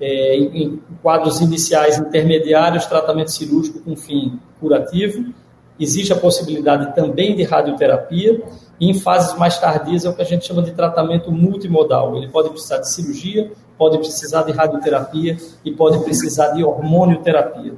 É, 0.00 0.36
em, 0.36 0.80
quadros 1.00 1.40
iniciais 1.40 1.96
intermediários, 1.96 2.86
tratamento 2.86 3.30
cirúrgico 3.30 3.80
com 3.80 3.94
fim 3.94 4.38
curativo. 4.60 5.32
Existe 5.78 6.12
a 6.12 6.16
possibilidade 6.16 6.94
também 6.94 7.36
de 7.36 7.44
radioterapia 7.44 8.42
e 8.80 8.90
em 8.90 8.94
fases 8.94 9.38
mais 9.38 9.58
tardias 9.58 10.04
é 10.04 10.08
o 10.08 10.14
que 10.14 10.22
a 10.22 10.24
gente 10.24 10.44
chama 10.44 10.62
de 10.62 10.72
tratamento 10.72 11.30
multimodal. 11.30 12.16
Ele 12.16 12.28
pode 12.28 12.50
precisar 12.50 12.78
de 12.78 12.90
cirurgia, 12.90 13.52
pode 13.78 13.98
precisar 13.98 14.42
de 14.42 14.52
radioterapia 14.52 15.36
e 15.64 15.70
pode 15.70 16.02
precisar 16.02 16.48
de 16.48 16.64
hormonioterapia. 16.64 17.74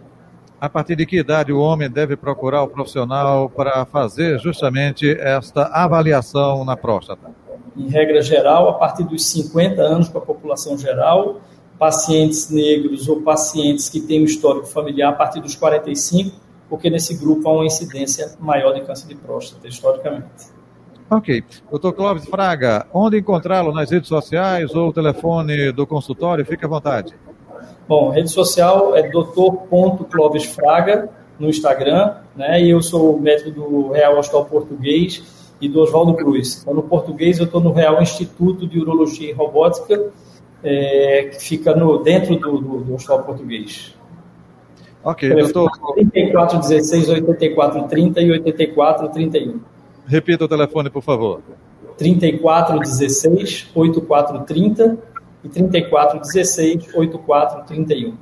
A 0.58 0.68
partir 0.68 0.96
de 0.96 1.04
que 1.04 1.18
idade 1.18 1.52
o 1.52 1.60
homem 1.60 1.90
deve 1.90 2.16
procurar 2.16 2.62
o 2.62 2.68
profissional 2.68 3.50
para 3.50 3.84
fazer 3.84 4.38
justamente 4.38 5.10
esta 5.20 5.64
avaliação 5.64 6.64
na 6.64 6.74
próstata? 6.74 7.43
Em 7.76 7.88
regra 7.88 8.22
geral, 8.22 8.68
a 8.68 8.74
partir 8.74 9.04
dos 9.04 9.26
50 9.26 9.82
anos 9.82 10.08
para 10.08 10.20
a 10.20 10.24
população 10.24 10.78
geral, 10.78 11.40
pacientes 11.78 12.50
negros 12.50 13.08
ou 13.08 13.22
pacientes 13.22 13.88
que 13.88 14.00
têm 14.00 14.22
um 14.22 14.24
histórico 14.24 14.66
familiar 14.66 15.10
a 15.10 15.12
partir 15.12 15.40
dos 15.40 15.54
45, 15.54 16.36
porque 16.68 16.88
nesse 16.88 17.16
grupo 17.16 17.48
há 17.48 17.52
uma 17.52 17.66
incidência 17.66 18.34
maior 18.38 18.72
de 18.72 18.82
câncer 18.82 19.08
de 19.08 19.14
próstata, 19.14 19.66
historicamente. 19.66 20.54
Ok. 21.10 21.44
Doutor 21.70 21.92
Clóvis 21.92 22.24
Fraga, 22.24 22.86
onde 22.92 23.18
encontrá-lo 23.18 23.72
nas 23.72 23.90
redes 23.90 24.08
sociais 24.08 24.74
ou 24.74 24.88
o 24.88 24.92
telefone 24.92 25.70
do 25.72 25.86
consultório? 25.86 26.44
Fique 26.46 26.64
à 26.64 26.68
vontade. 26.68 27.14
Bom, 27.86 28.08
rede 28.10 28.30
social 28.30 28.96
é 28.96 29.10
doutor.clóvis 29.10 30.46
Fraga 30.46 31.10
no 31.38 31.48
Instagram, 31.48 32.14
né? 32.34 32.62
E 32.62 32.70
eu 32.70 32.80
sou 32.80 33.20
médico 33.20 33.50
do 33.50 33.92
Real 33.92 34.16
Hospital 34.18 34.46
Português 34.46 35.22
e 35.64 35.68
do 35.68 35.80
Oswaldo 35.80 36.14
Cruz. 36.14 36.60
Então, 36.60 36.74
no 36.74 36.82
português, 36.82 37.38
eu 37.38 37.46
estou 37.46 37.60
no 37.60 37.72
Real 37.72 38.00
Instituto 38.02 38.66
de 38.66 38.78
Urologia 38.78 39.30
e 39.30 39.32
Robótica, 39.32 40.12
é, 40.62 41.30
que 41.32 41.42
fica 41.42 41.74
no, 41.74 42.02
dentro 42.02 42.36
do, 42.36 42.58
do, 42.58 42.78
do 42.80 42.94
Hospital 42.94 43.22
Português. 43.22 43.94
Ok, 45.02 45.28
doutor. 45.34 45.70
34 45.94 46.60
16 46.60 47.08
84 47.08 47.82
30 47.88 48.20
e 48.20 48.30
84 48.30 49.08
31. 49.08 49.60
Repita 50.06 50.44
o 50.44 50.48
telefone, 50.48 50.90
por 50.90 51.02
favor. 51.02 51.40
34 51.96 52.78
16 52.78 53.68
84 53.74 54.40
30 54.44 54.98
e 55.44 55.48
34 55.48 56.20
16 56.20 56.94
84 56.94 57.66
31. 57.66 58.14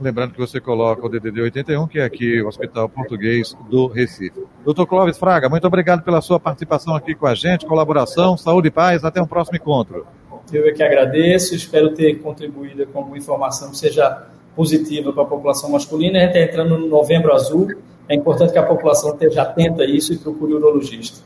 Lembrando 0.00 0.32
que 0.32 0.38
você 0.38 0.60
coloca 0.60 1.06
o 1.06 1.08
DDD 1.08 1.40
81, 1.40 1.86
que 1.86 1.98
é 1.98 2.04
aqui 2.04 2.42
o 2.42 2.48
Hospital 2.48 2.88
Português 2.88 3.56
do 3.70 3.86
Recife. 3.86 4.44
Doutor 4.64 4.86
Clóvis 4.86 5.18
Fraga, 5.18 5.48
muito 5.48 5.66
obrigado 5.66 6.02
pela 6.02 6.20
sua 6.20 6.38
participação 6.38 6.94
aqui 6.94 7.14
com 7.14 7.26
a 7.26 7.34
gente, 7.34 7.64
colaboração, 7.64 8.36
saúde 8.36 8.68
e 8.68 8.70
paz. 8.70 9.04
Até 9.04 9.22
um 9.22 9.26
próximo 9.26 9.56
encontro. 9.56 10.06
Eu 10.52 10.66
é 10.68 10.72
que 10.72 10.82
agradeço, 10.82 11.54
espero 11.54 11.92
ter 11.94 12.14
contribuído 12.20 12.86
com 12.86 12.98
alguma 12.98 13.18
informação 13.18 13.70
que 13.70 13.78
seja 13.78 14.26
positiva 14.54 15.12
para 15.12 15.22
a 15.22 15.26
população 15.26 15.70
masculina. 15.70 16.18
A 16.18 16.22
gente 16.22 16.36
está 16.36 16.40
entrando 16.40 16.78
no 16.78 16.86
novembro 16.86 17.32
azul, 17.32 17.68
é 18.08 18.14
importante 18.14 18.52
que 18.52 18.58
a 18.58 18.62
população 18.62 19.12
esteja 19.12 19.42
atenta 19.42 19.82
a 19.82 19.86
isso 19.86 20.12
e 20.12 20.18
procure 20.18 20.54
o 20.54 20.56
urologista. 20.56 21.24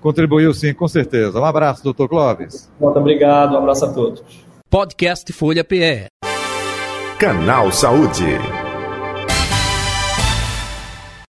Contribuiu 0.00 0.52
sim, 0.52 0.74
com 0.74 0.86
certeza. 0.86 1.40
Um 1.40 1.44
abraço, 1.44 1.82
doutor 1.82 2.08
Clóvis. 2.08 2.70
Muito 2.78 2.98
obrigado, 2.98 3.54
um 3.54 3.58
abraço 3.58 3.86
a 3.86 3.92
todos. 3.92 4.22
Podcast 4.68 5.32
Folha 5.32 5.64
PE. 5.64 6.31
Canal 7.22 7.70
Saúde. 7.70 8.61